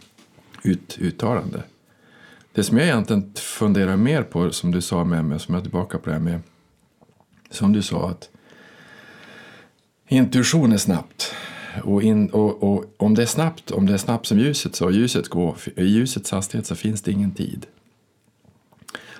[0.64, 1.64] ut, uttalande.
[2.54, 5.64] Det som jag egentligen funderar mer på, som du sa med mig, som jag är
[5.64, 6.40] tillbaka på det här med,
[7.50, 8.30] som du sa att
[10.08, 11.34] intuition är snabbt.
[11.84, 14.92] Och, in, och, och, om det är snabbt, om det är snabbt som ljuset så,
[14.92, 17.66] ljuset går, i ljusets hastighet så finns det ingen tid.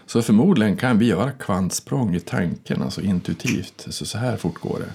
[0.06, 4.80] Så förmodligen kan vi göra kvantsprång i tanken, alltså intuitivt, så, så här fort går
[4.80, 4.94] det.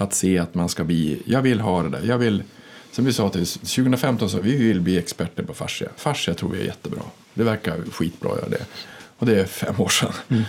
[0.00, 2.42] Att se att man ska bli, jag vill ha det där, jag vill
[2.92, 5.88] som vi sa till 2015 så vi vill bli experter på fascia.
[5.96, 7.00] Fascia tror vi är jättebra.
[7.34, 8.66] Det verkar skitbra att göra det.
[9.18, 10.12] Och det är fem år sedan.
[10.28, 10.42] Mm.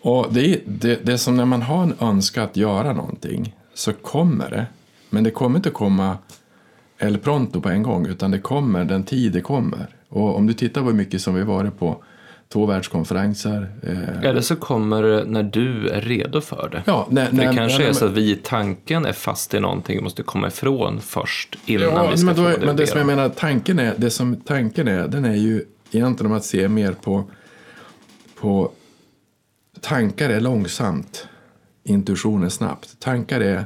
[0.00, 3.54] Och det är, det, det är som när man har en önskan att göra någonting
[3.74, 4.66] så kommer det.
[5.10, 6.18] Men det kommer inte komma
[6.98, 9.96] el pronto på en gång utan det kommer den tid det kommer.
[10.08, 12.04] Och om du tittar på hur mycket som vi varit på
[12.52, 13.68] två världskonferenser.
[13.82, 14.28] Eh.
[14.28, 16.82] Eller så kommer det när du är redo för det.
[16.86, 19.60] Ja, när, för det kanske när, är så att vi i tanken är fast i
[19.60, 22.66] någonting och måste komma ifrån först innan ja, vi ska men då, få det.
[22.66, 26.32] Men det som jag menar, tanken är, det som tanken är, den är ju egentligen
[26.32, 27.24] om att se mer på,
[28.40, 28.70] på
[29.80, 31.26] tankar är långsamt,
[31.84, 33.00] intuition är snabbt.
[33.00, 33.64] Tankar är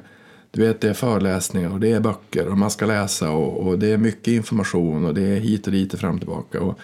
[0.51, 3.78] du vet, det är föreläsningar och det är böcker och man ska läsa och, och
[3.78, 6.61] det är mycket information och det är hit och dit och fram och tillbaka.
[6.61, 6.78] Och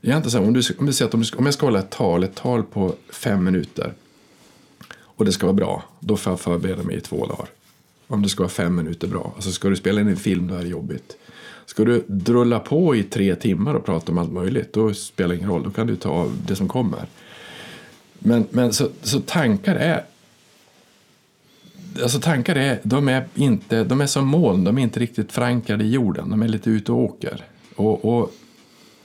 [0.00, 1.90] jag inte så om, du, om du säger att om, om jag ska hålla ett
[1.90, 3.94] tal, ett tal på fem minuter
[5.20, 7.48] och det ska vara bra, då får jag förbereda mig i två dagar.
[8.06, 9.32] Om det ska vara fem minuter bra.
[9.34, 11.16] Alltså ska du spela in en film, då är det jobbigt.
[11.66, 15.36] Ska du drulla på i tre timmar och prata om allt möjligt, då spelar det
[15.36, 15.62] ingen roll.
[15.62, 17.06] Då kan du ta av det som kommer.
[18.18, 20.04] Men, men så, så tankar är
[22.02, 25.84] Alltså tankar är, de är, inte, de är som moln, de är inte riktigt förankrade
[25.84, 26.30] i jorden.
[26.30, 27.44] De är lite ute och åker.
[27.76, 28.34] Och, och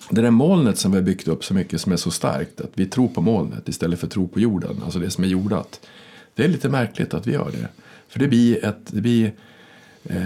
[0.09, 2.71] det där molnet som vi har byggt upp så mycket som är så starkt, att
[2.73, 5.79] vi tror på molnet istället för att tro på jorden, alltså det som är jordat.
[6.35, 7.67] Det är lite märkligt att vi gör det.
[8.07, 8.77] För det blir ett...
[8.87, 9.33] Det, blir,
[10.03, 10.17] eh...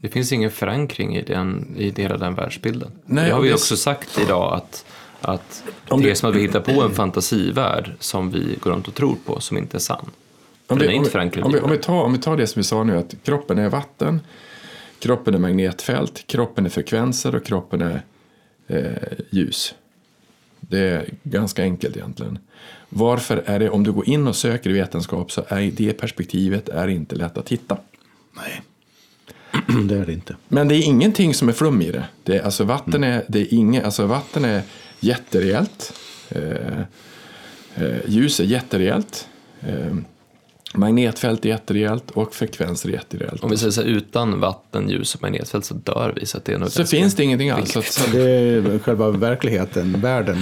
[0.00, 2.90] det finns ingen förankring i, den, i hela den världsbilden.
[3.06, 3.54] Nej, det har vi det...
[3.54, 4.84] också sagt idag att,
[5.20, 5.62] att
[6.00, 9.16] det är som att vi hittar på en fantasivärld som vi går runt och tror
[9.26, 10.10] på, som inte är sann.
[10.66, 12.64] Om vi, om, vi, om, vi, om, vi tar, om vi tar det som vi
[12.64, 14.20] sa nu, att kroppen är vatten,
[14.98, 18.02] kroppen är magnetfält, kroppen är frekvenser och kroppen är
[18.70, 19.74] eh, ljus.
[20.60, 22.38] Det är ganska enkelt egentligen.
[22.88, 26.68] Varför är det, om du går in och söker i vetenskap så är det perspektivet
[26.68, 27.78] är inte lätt att hitta.
[28.36, 28.62] Nej,
[29.88, 30.36] det är det inte.
[30.48, 32.04] Men det är ingenting som är flum i det.
[32.24, 34.62] det är, alltså vatten, är, det är inge, alltså vatten är
[35.00, 35.92] jätterejält.
[36.28, 36.80] Eh,
[37.74, 39.28] eh, ljus är jätterejält.
[40.74, 43.44] Magnetfält är jätterejält och frekvenser är jätterejält.
[43.44, 46.26] Om vi säger så här, utan vatten, ljus och magnetfält så dör vi.
[46.26, 47.72] Så att det är nog Så finns det ingenting alls.
[47.72, 50.36] Så, så, Det är själva verkligheten, världen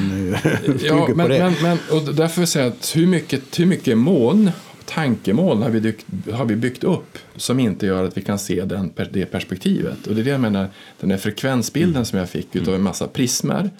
[0.45, 1.39] eh, bygger ja, på men, det.
[1.39, 4.51] men, men, och därför vill jag säga att hur mycket, hur mycket moln,
[4.85, 8.65] tankemoln har vi, dykt, har vi byggt upp som inte gör att vi kan se
[8.65, 10.07] den, det perspektivet.
[10.07, 10.69] Och det är det jag menar,
[11.01, 13.71] den här frekvensbilden som jag fick utav en massa prismer.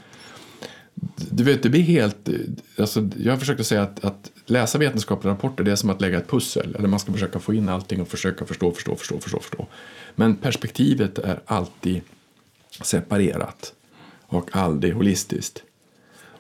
[1.31, 2.29] Du vet, det blir helt...
[2.79, 6.31] Alltså, jag försöker säga att, att läsa vetenskapliga rapporter det är som att lägga ett
[6.31, 6.75] pussel.
[6.79, 9.41] Eller man ska försöka få in allting och försöka förstå, förstå, förstå, förstå.
[9.41, 9.67] förstå.
[10.15, 12.01] Men perspektivet är alltid
[12.83, 13.73] separerat
[14.27, 15.63] och aldrig holistiskt.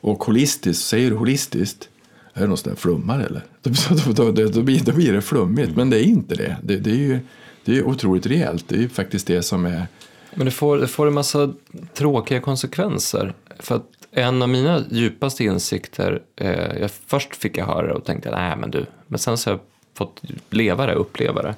[0.00, 1.88] Och holistiskt, säger du holistiskt,
[2.34, 3.44] är det någon sån där flummare eller?
[3.62, 6.56] Då, då, då, då, blir, då blir det flummigt, men det är inte det.
[6.62, 7.20] Det, det är ju
[7.64, 8.64] det är otroligt rejält.
[8.68, 9.86] Det är ju faktiskt det som är...
[10.34, 11.52] Men det får, det får en massa
[11.94, 13.34] tråkiga konsekvenser.
[13.58, 18.04] För att en av mina djupaste insikter, eh, jag, först fick jag höra det och
[18.04, 19.60] tänkte nej men du, men sen så har jag
[19.94, 21.54] fått leva det, uppleva det.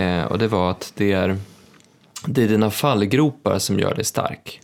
[0.00, 1.36] Eh, och det var att det är,
[2.26, 4.60] det är dina fallgropar som gör dig stark.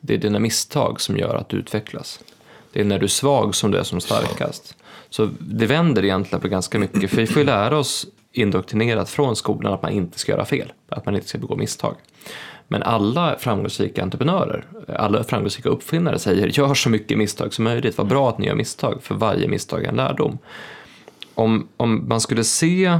[0.00, 2.20] Det är dina misstag som gör att du utvecklas.
[2.72, 4.76] Det är när du är svag som du är som starkast.
[5.10, 9.36] Så det vänder egentligen på ganska mycket, för vi får ju lära oss indoktrinerat från
[9.36, 11.94] skolan att man inte ska göra fel, att man inte ska begå misstag.
[12.68, 18.06] Men alla framgångsrika entreprenörer, alla framgångsrika uppfinnare säger gör så mycket misstag som möjligt, vad
[18.06, 20.38] bra att ni gör misstag, för varje misstag är en lärdom.
[21.34, 22.98] Om, om man skulle se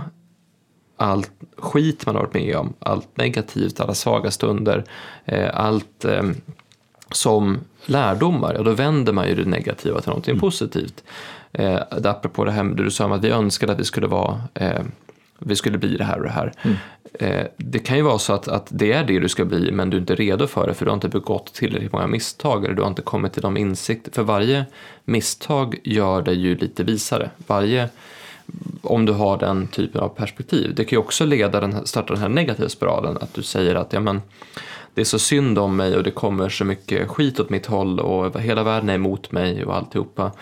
[0.97, 4.85] allt skit man har varit med om, allt negativt, alla svaga stunder,
[5.25, 6.23] eh, allt eh,
[7.11, 11.05] som lärdomar, ja då vänder man ju det negativa till någonting positivt.
[11.53, 14.07] Eh, apropå det här med det du sa om att vi önskade att vi skulle
[14.07, 14.83] vara eh,
[15.39, 16.53] vi skulle bli det här och det här.
[17.13, 19.91] Eh, det kan ju vara så att, att det är det du ska bli men
[19.91, 22.75] du är inte redo för det för du har inte begått tillräckligt många misstag eller
[22.75, 24.13] du har inte kommit till de insikter.
[24.13, 24.65] För varje
[25.05, 27.31] misstag gör dig ju lite visare.
[27.47, 27.89] Varje,
[28.83, 30.75] om du har den typen av perspektiv.
[30.75, 33.93] Det kan ju också leda den, starta den här negativa spiralen att du säger att
[33.93, 34.21] ja, men,
[34.99, 38.01] det är så synd om mig och det kommer så mycket skit åt mitt håll
[38.01, 40.33] och hela världen är emot mig och alltihopa.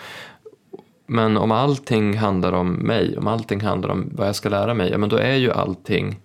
[1.07, 4.91] Men om allting handlar om mig, om allting handlar om vad jag ska lära mig,
[4.91, 6.19] ja men då är ju allting,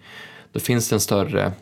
[0.52, 1.52] då finns det en större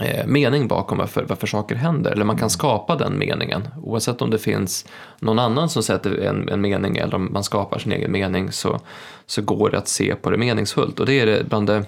[0.00, 2.10] eh, mening bakom varför, varför saker händer.
[2.10, 3.68] Eller man kan skapa den meningen.
[3.82, 4.86] Oavsett om det finns
[5.20, 8.80] någon annan som sätter en, en mening eller om man skapar sin egen mening så,
[9.26, 11.00] så går det att se på det meningsfullt.
[11.00, 11.84] Och det är det, bland det,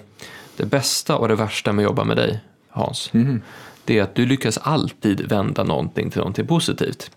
[0.57, 2.39] det bästa och det värsta med att jobba med dig,
[2.69, 3.09] Hans.
[3.85, 7.11] Det är att du lyckas alltid vända någonting till någonting positivt.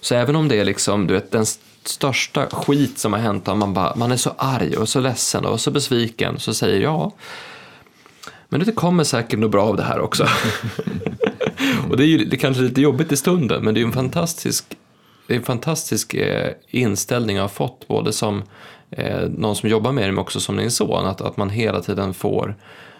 [0.00, 1.46] Så även om det är liksom, du vet, den
[1.84, 5.46] största skit som har hänt, och man, bara, man är så arg och så ledsen
[5.46, 7.12] och så besviken, så säger jag
[8.48, 10.26] men det kommer säkert något bra av det här också.
[11.90, 13.92] och det är ju det är kanske lite jobbigt i stunden, men det är en
[13.92, 14.64] fantastisk,
[15.26, 18.42] det är en fantastisk eh, inställning jag har fått, både som
[18.90, 21.80] eh, någon som jobbar med det, men också som din son, att, att man hela
[21.80, 22.56] tiden får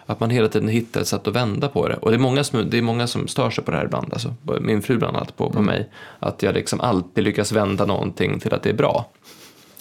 [0.09, 1.95] att man hela tiden hittar ett sätt att vända på det.
[1.95, 4.13] Och det är många som, det är många som stör sig på det här ibland,
[4.13, 5.89] alltså, min fru bland annat, på, på mig.
[6.19, 9.09] Att jag liksom alltid lyckas vända någonting till att det är bra.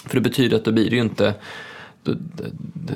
[0.07, 1.35] För det betyder att då blir det ju inte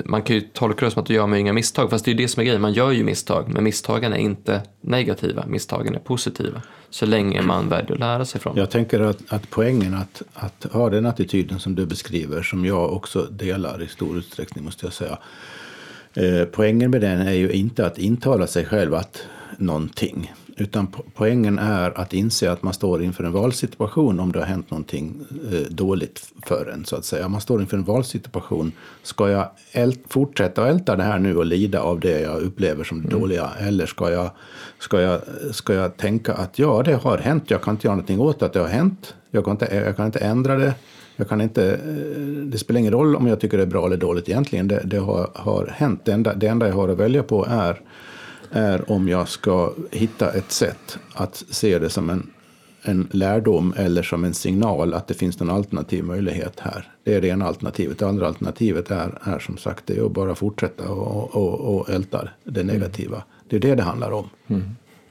[0.05, 2.13] man kan ju tolka det som att du gör mig inga misstag, fast det är
[2.13, 5.95] ju det som är grejen, man gör ju misstag, men misstagen är inte negativa, misstagen
[5.95, 6.61] är positiva.
[6.89, 8.57] Så länge man väljer att lära sig från.
[8.57, 12.93] Jag tänker att, att poängen att, att ha den attityden som du beskriver, som jag
[12.93, 15.17] också delar i stor utsträckning måste jag säga.
[16.15, 19.23] Eh, poängen med den är ju inte att intala sig själv att
[19.57, 20.33] någonting.
[20.57, 24.45] Utan po- poängen är att inse att man står inför en valsituation om det har
[24.45, 26.85] hänt någonting eh, dåligt för en.
[26.85, 27.27] Så att säga.
[27.27, 28.71] Man står inför en valsituation.
[29.03, 29.49] Ska jag
[30.07, 33.49] fortsätta att älta det här nu och lida av det jag upplever som det dåliga?
[33.59, 34.31] Eller ska jag,
[34.79, 37.43] ska, jag, ska jag tänka att ja, det har hänt.
[37.47, 39.15] Jag kan inte göra någonting åt att det har hänt.
[39.31, 40.73] Jag kan inte, jag kan inte ändra det.
[41.15, 43.97] Jag kan inte, eh, det spelar ingen roll om jag tycker det är bra eller
[43.97, 44.67] dåligt egentligen.
[44.67, 46.01] Det, det har, har hänt.
[46.05, 47.81] Det enda, det enda jag har att välja på är,
[48.51, 52.29] är om jag ska hitta ett sätt att se det som en,
[52.81, 56.91] en lärdom eller som en signal att det finns någon alternativ möjlighet här.
[57.03, 57.99] Det är det ena alternativet.
[57.99, 61.89] Det andra alternativet är, är som sagt det är att bara fortsätta och, och, och
[61.89, 63.23] älta det negativa.
[63.49, 64.29] Det är det det handlar om.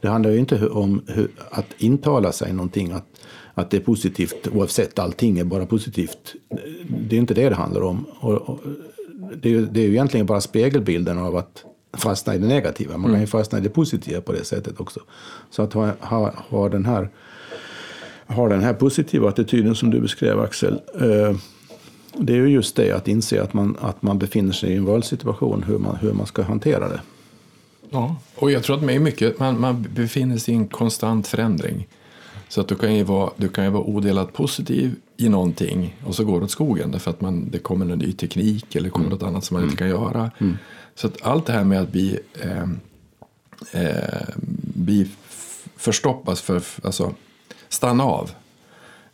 [0.00, 3.04] Det handlar ju inte om hur, att intala sig någonting, att,
[3.54, 6.34] att det är positivt oavsett, allting är bara positivt.
[6.88, 8.04] Det är inte det det handlar om.
[8.20, 8.60] Och, och,
[9.42, 11.64] det, är, ju- det är ju egentligen bara spegelbilden av att
[11.96, 12.96] fastna i det negativa.
[12.96, 15.00] Man kan ju fastna i det positiva på det sättet också.
[15.50, 17.08] Så att ha, ha, ha den här
[18.26, 20.80] har den här positiva attityden som du beskrev Axel.
[21.00, 21.36] Eh,
[22.16, 24.84] det är ju just det att inse att man, att man befinner sig i en
[24.84, 27.00] valsituation, hur man, hur man ska hantera det.
[27.90, 31.26] Ja, och jag tror att det är mycket, man, man befinner sig i en konstant
[31.26, 31.88] förändring.
[32.52, 36.14] Så att du kan ju vara, du kan ju vara odelat positiv i någonting och
[36.14, 39.10] så går det åt skogen därför att man, det kommer en ny teknik eller kommer
[39.10, 40.30] något annat som man inte kan göra.
[40.94, 42.62] Så att allt det här med att vi, eh,
[43.82, 44.28] eh,
[45.02, 47.14] f- förstoppas för, alltså
[47.68, 48.30] stanna av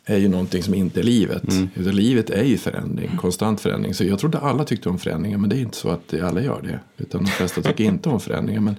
[0.09, 1.43] är ju någonting som inte är livet.
[1.75, 3.93] Utan livet är ju förändring, konstant förändring.
[3.93, 6.61] Så jag trodde alla tyckte om förändringar, men det är inte så att alla gör
[6.63, 7.03] det.
[7.03, 8.61] Utan de flesta tycker inte om förändringar.
[8.61, 8.75] Men,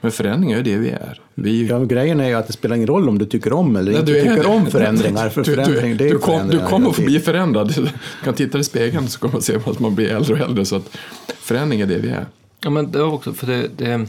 [0.00, 1.20] men förändringar är det vi är.
[1.34, 3.52] Vi är ju Ja, grejen är ju att det spelar ingen roll om du tycker
[3.52, 4.48] om eller Nej, inte tycker det.
[4.48, 5.28] om förändringar.
[5.28, 7.74] För du, förändring, det du, är du, kom, du kommer att bli förändrad.
[7.76, 7.88] Du
[8.24, 10.64] kan titta i spegeln så kommer man se att man blir äldre och äldre.
[10.64, 10.96] Så att
[11.40, 12.26] förändring är det vi är.
[12.60, 14.06] Ja, men det var också för det, det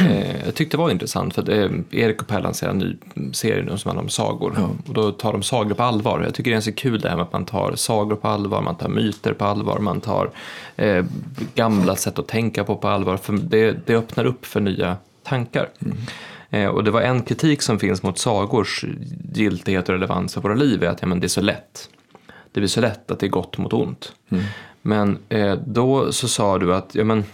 [0.00, 2.96] eh, jag tyckte det var intressant för det, Erik och Per lanserar en ny
[3.32, 4.54] serie nu som handlar om sagor.
[4.56, 4.70] Ja.
[4.88, 6.22] Och då tar de sagor på allvar.
[6.24, 8.62] Jag tycker det är så kul det här med att man tar sagor på allvar,
[8.62, 10.30] man tar myter på allvar, man tar
[10.76, 11.04] eh,
[11.54, 13.16] gamla sätt att tänka på på allvar.
[13.16, 15.68] För det, det öppnar upp för nya tankar.
[16.50, 18.84] Eh, och det var en kritik som finns mot sagors
[19.34, 21.88] giltighet och relevans i våra liv är att ja, men det är så lätt.
[22.52, 24.12] Det blir så lätt att det är gott mot ont.
[24.82, 27.24] Men eh, då så sa du att ja, men,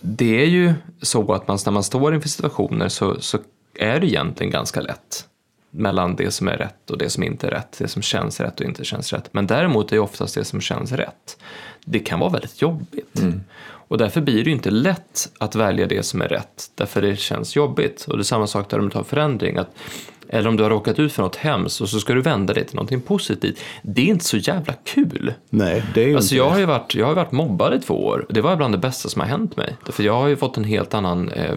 [0.00, 3.38] det är ju så att man, när man står inför situationer så, så
[3.74, 5.24] är det egentligen ganska lätt
[5.70, 8.60] mellan det som är rätt och det som inte är rätt, det som känns rätt
[8.60, 9.28] och inte känns rätt.
[9.32, 11.38] Men däremot är oftast det som känns rätt.
[11.84, 13.20] Det kan vara väldigt jobbigt.
[13.60, 17.56] Och därför blir det inte lätt att välja det som är rätt, därför det känns
[17.56, 18.04] jobbigt.
[18.04, 19.56] Och det är samma sak där du tar förändring.
[19.56, 19.70] Att,
[20.28, 22.64] eller om du har råkat ut för något hemskt och så ska du vända det
[22.64, 23.60] till någonting positivt.
[23.82, 25.32] Det är inte så jävla kul.
[25.50, 27.80] Nej, det är ju Alltså inte jag har ju varit, jag har varit mobbad i
[27.80, 28.26] två år.
[28.28, 29.76] Det var bland det bästa som har hänt mig.
[29.84, 31.54] För jag har ju fått en helt annan eh,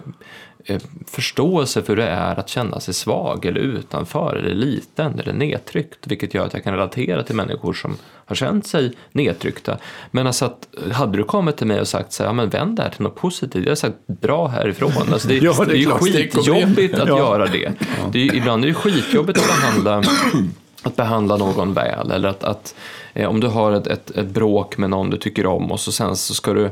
[1.06, 6.06] förståelse för hur det är att känna sig svag eller utanför eller liten eller nedtryckt.
[6.06, 7.96] Vilket gör att jag kan relatera till människor som
[8.26, 9.78] har känt sig nedtryckta.
[10.10, 12.76] Men alltså att, hade du kommit till mig och sagt så här, ja men vänd
[12.76, 13.64] det här till något positivt.
[13.64, 14.92] Jag har sagt dra härifrån.
[15.12, 16.00] Alltså det, Ja, det är det är ju klart.
[16.00, 17.18] skitjobbigt att Ja.
[17.18, 17.72] göra det.
[18.12, 20.02] det är, ibland är det skitjobbigt att behandla
[20.84, 22.74] att behandla någon väl eller att, att
[23.14, 25.92] eh, om du har ett, ett, ett bråk med någon du tycker om och så
[25.92, 26.70] sen så ska du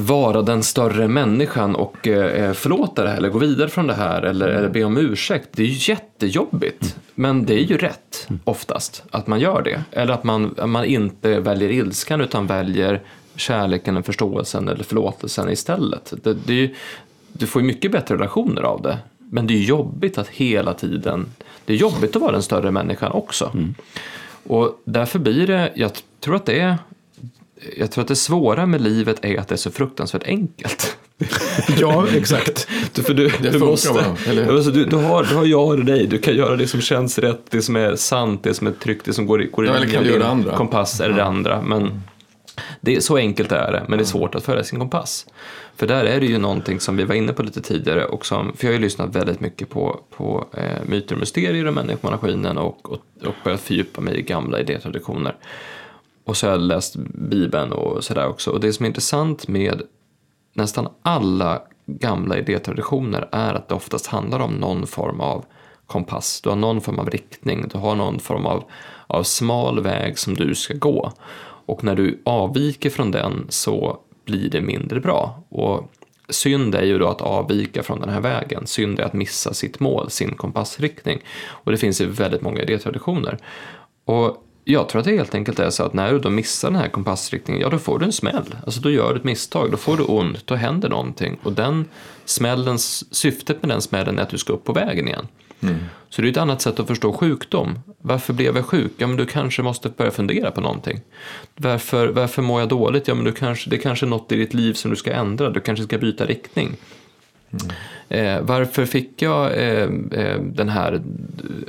[0.00, 4.22] vara den större människan och eh, förlåta det här eller gå vidare från det här
[4.22, 5.48] eller, eller be om ursäkt.
[5.52, 6.96] Det är ju jättejobbigt.
[7.14, 9.82] Men det är ju rätt oftast att man gör det.
[9.92, 13.02] Eller att man, man inte väljer ilskan utan väljer
[13.36, 16.12] kärleken, och förståelsen eller förlåtelsen istället.
[16.22, 16.74] Det, det ju,
[17.32, 18.98] du får ju mycket bättre relationer av det.
[19.18, 21.26] Men det är jobbigt att hela tiden,
[21.64, 23.52] det är jobbigt att vara den större människan också.
[24.46, 26.76] Och därför blir det, jag tror att det är
[27.76, 30.96] jag tror att det svåra med livet är att det är så fruktansvärt enkelt.
[31.80, 32.68] Ja, exakt.
[32.94, 35.66] Du, för du, du, funkar måste, bara, eller alltså, du, du, har, du har jag
[35.68, 38.66] och dig, du kan göra det som känns rätt, det som är sant, det som
[38.66, 40.28] är tryggt, det som går, i- går i Ja, eller linje du med din det
[40.28, 40.56] andra?
[40.56, 41.62] kompass eller det andra.
[41.62, 42.02] Men
[42.80, 45.26] det är, så enkelt är det, men det är svårt att följa sin kompass.
[45.76, 48.52] För där är det ju någonting som vi var inne på lite tidigare, och som,
[48.56, 52.58] för jag har ju lyssnat väldigt mycket på, på eh, myter och mysterier och människomaskinen
[52.58, 55.34] och, och, och börjat fördjupa mig i gamla idétraditioner.
[56.28, 58.50] Och så har jag läst Bibeln och sådär också.
[58.50, 59.82] Och det som är intressant med
[60.54, 65.44] nästan alla gamla idétraditioner är att det oftast handlar om någon form av
[65.86, 66.40] kompass.
[66.40, 68.64] Du har någon form av riktning, du har någon form av,
[69.06, 71.12] av smal väg som du ska gå.
[71.66, 75.42] Och när du avviker från den så blir det mindre bra.
[75.48, 75.92] Och
[76.28, 78.66] synd är ju då att avvika från den här vägen.
[78.66, 81.20] Synd är att missa sitt mål, sin kompassriktning.
[81.48, 83.38] Och det finns ju väldigt många idétraditioner.
[84.04, 86.80] Och jag tror att det helt enkelt är så att när du då missar den
[86.80, 88.54] här kompassriktningen, ja då får du en smäll.
[88.64, 91.38] Alltså då gör du ett misstag, då får du ont, då händer någonting.
[91.42, 91.84] Och den
[92.24, 95.26] smällens, syftet med den smällen är att du ska upp på vägen igen.
[96.08, 97.78] Så det är ett annat sätt att förstå sjukdom.
[98.00, 98.92] Varför blev jag sjuk?
[98.96, 101.00] Ja, men du kanske måste börja fundera på någonting.
[101.56, 103.08] Varför, varför mår jag dåligt?
[103.08, 105.12] Ja, men du kanske, det är kanske är något i ditt liv som du ska
[105.12, 105.50] ändra.
[105.50, 106.76] Du kanske ska byta riktning.
[108.08, 111.02] Eh, varför fick jag eh, eh, den här,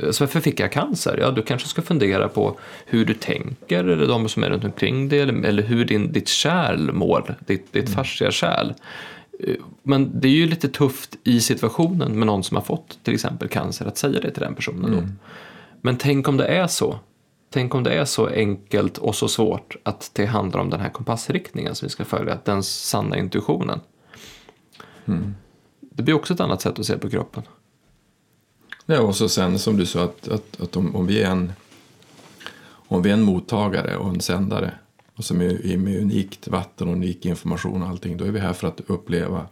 [0.05, 1.17] alltså varför fick jag cancer?
[1.21, 5.09] Ja, du kanske ska fundera på hur du tänker eller de som är runt omkring
[5.09, 8.73] dig eller, eller hur din, ditt kärl mår, ditt, ditt fascia kärl.
[9.39, 13.13] Eh, Men det är ju lite tufft i situationen med någon som har fått till
[13.13, 14.97] exempel cancer att säga det till den personen då.
[15.82, 16.99] Men tänk om det är så.
[17.51, 20.89] Tänk om det är så enkelt och så svårt att det handlar om den här
[20.89, 23.80] kompassriktningen som vi ska följa, den sanna intuitionen.
[26.00, 27.43] Det blir också ett annat sätt att se på kroppen.
[28.86, 31.54] Ja, och så sen som du sa att, att, att om, om, vi är en,
[32.70, 34.72] om vi är en mottagare och en sändare
[35.16, 38.54] och som är med unikt vatten och unik information och allting, då är vi här
[38.54, 39.47] för att uppleva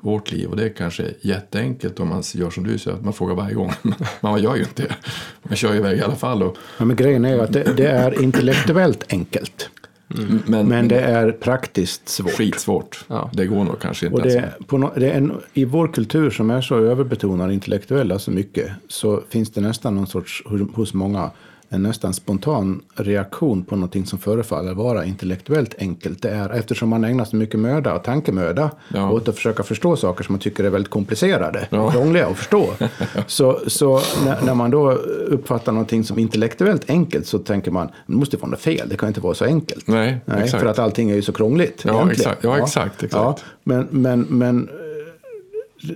[0.00, 0.50] vårt liv.
[0.50, 3.54] Och det är kanske jätteenkelt om man gör som du säger, att man frågar varje
[3.54, 3.72] gång.
[4.20, 4.94] Man gör ju inte det.
[5.42, 6.42] Man kör ju iväg i alla fall.
[6.42, 9.70] Och, Ja, men grejen är ju att det, det är intellektuellt enkelt.
[10.18, 10.42] Mm.
[10.46, 12.30] Men, Men det är praktiskt svårt.
[12.32, 13.04] skitsvårt.
[13.08, 13.30] Ja.
[13.32, 14.54] Det går nog kanske inte Och ens.
[14.58, 18.30] det, på no, det är en, I vår kultur som är så överbetonad intellektuella så
[18.30, 20.42] mycket så finns det nästan någon sorts,
[20.74, 21.30] hos många,
[21.70, 26.22] en nästan spontan reaktion på någonting som förefaller vara intellektuellt enkelt.
[26.22, 29.10] Det är eftersom man ägnar så mycket möda och tankemöda Ja.
[29.10, 31.90] åt att försöka förstå saker som man tycker är väldigt komplicerade Ja.
[31.90, 32.66] krångliga att förstå.
[33.26, 34.90] så så när, när man då
[35.28, 39.08] uppfattar någonting som intellektuellt enkelt så tänker man, det måste vara något fel, det kan
[39.08, 39.86] inte vara så enkelt.
[39.88, 40.62] Nej, Nej, exakt.
[40.62, 41.82] för att allting är ju så krångligt.
[41.84, 42.10] Ja, egentligen.
[42.32, 42.44] exakt.
[42.44, 43.14] Ja, exakt, exakt.
[43.14, 44.74] Ja, men, men, men eh,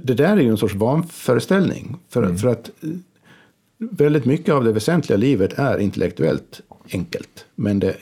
[0.02, 1.96] det där är ju en sorts vanföreställning.
[2.10, 2.38] För, Mm.
[2.38, 2.88] för att eh,
[3.90, 6.60] väldigt mycket av det väsentliga livet är intellektuellt
[6.92, 7.44] enkelt.
[7.54, 7.96] Men det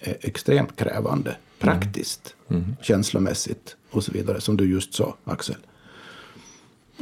[0.00, 2.76] är extremt krävande, praktiskt, Mm.
[2.82, 4.40] känslomässigt och så vidare.
[4.40, 5.56] Som du just sa, Axel.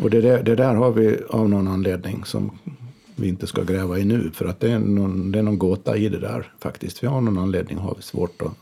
[0.01, 2.59] Och det där, det där har vi av någon anledning som
[3.17, 4.31] vi inte ska gräva i nu.
[4.35, 7.03] För att det är någon, det är någon gåta i det där faktiskt.
[7.03, 8.53] Vi har någon anledning har vi svårt att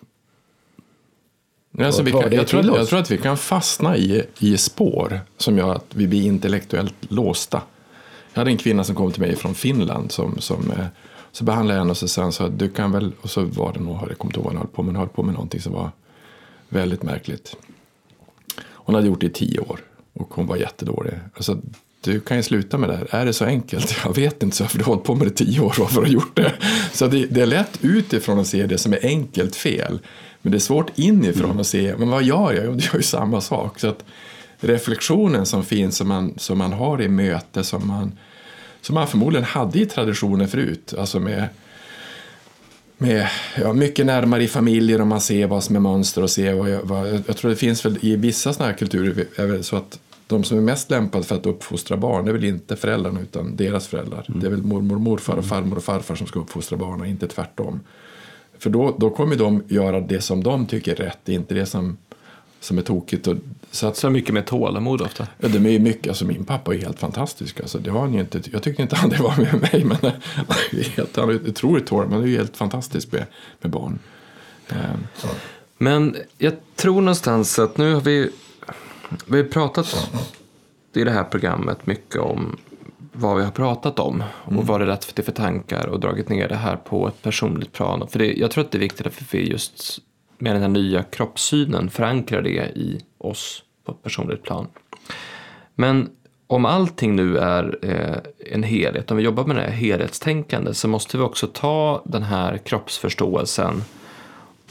[1.70, 4.56] Nej, Alltså, vi kan, jag, tror att, jag tror att vi kan fastna i, i
[4.56, 7.62] spår som gör att vi blir intellektuellt låsta.
[8.32, 10.86] Jag hade en kvinna som kom till mig från Finland som, som eh,
[11.32, 13.72] så behandlade jag henne och så sa så att du kan väl, och så var
[13.72, 15.72] det nog, jag kommer inte ihåg vad höll på med, höll på med någonting som
[15.72, 15.90] var
[16.68, 17.56] väldigt märkligt.
[18.62, 19.80] Hon hade gjort det i tio år
[20.12, 21.12] och hon var jättedålig.
[21.34, 21.58] Alltså,
[22.00, 23.08] du kan ju sluta med det här.
[23.10, 23.96] Är det så enkelt?
[24.04, 25.94] Jag vet inte, så för du har hållit på med det i tio år, varför
[25.94, 26.52] har du gjort det?
[26.92, 29.98] Så det, det är lätt utifrån att se det som är enkelt fel.
[30.42, 32.78] Men det är svårt inifrån att se, men vad gör jag?
[32.78, 33.80] Det gör ju samma sak.
[33.80, 34.04] Så att
[34.60, 38.12] reflektionen som finns, som man, som man har i möte, som man,
[38.80, 41.48] som man förmodligen hade i traditionen förut, alltså med
[43.02, 46.54] med, ja, mycket närmare i familjer och man ser vad som är mönster och ser
[46.54, 49.64] vad, jag, vad jag tror det finns väl i vissa sådana här kulturer är väl
[49.64, 52.76] så att de som är mest lämpade för att uppfostra barn det är väl inte
[52.76, 54.24] föräldrarna utan deras föräldrar.
[54.28, 57.80] Det är väl mormor, morfar och farmor och farfar som ska uppfostra barnen, inte tvärtom.
[58.58, 61.96] För då, då kommer de göra det som de tycker är rätt, inte det som,
[62.60, 63.26] som är tokigt.
[63.26, 63.36] Och,
[63.70, 65.26] så att, Så mycket med tålamod ofta.
[65.38, 67.60] Ja, de är mycket, alltså min pappa är helt fantastisk.
[67.60, 69.96] Alltså, det har han inte, jag tyckte inte han det var med mig, men
[70.34, 73.26] han är helt, han är otroligt tålig, men han är helt fantastisk med,
[73.60, 73.98] med barn.
[74.68, 74.76] Eh,
[75.78, 78.30] Men jag tror någonstans att nu har vi,
[79.26, 80.10] vi har pratat
[80.94, 82.56] i det här programmet mycket om
[83.12, 86.28] vad vi har pratat om och vad det är rätt för, för tankar och dragit
[86.28, 88.08] ner det här på ett personligt plan.
[88.08, 89.98] För det, jag tror att det är viktigt att vi just
[90.40, 94.66] med den här nya kroppssynen förankrar det i oss på ett personligt plan.
[95.74, 96.10] Men
[96.46, 100.88] om allting nu är eh, en helhet, om vi jobbar med det här helhetstänkande så
[100.88, 103.82] måste vi också ta den här kroppsförståelsen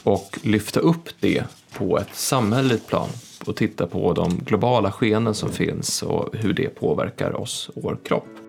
[0.02, 3.08] och lyfta upp det på ett samhälleligt plan
[3.46, 7.98] och titta på de globala skenen som finns och hur det påverkar oss och vår
[8.04, 8.39] kropp.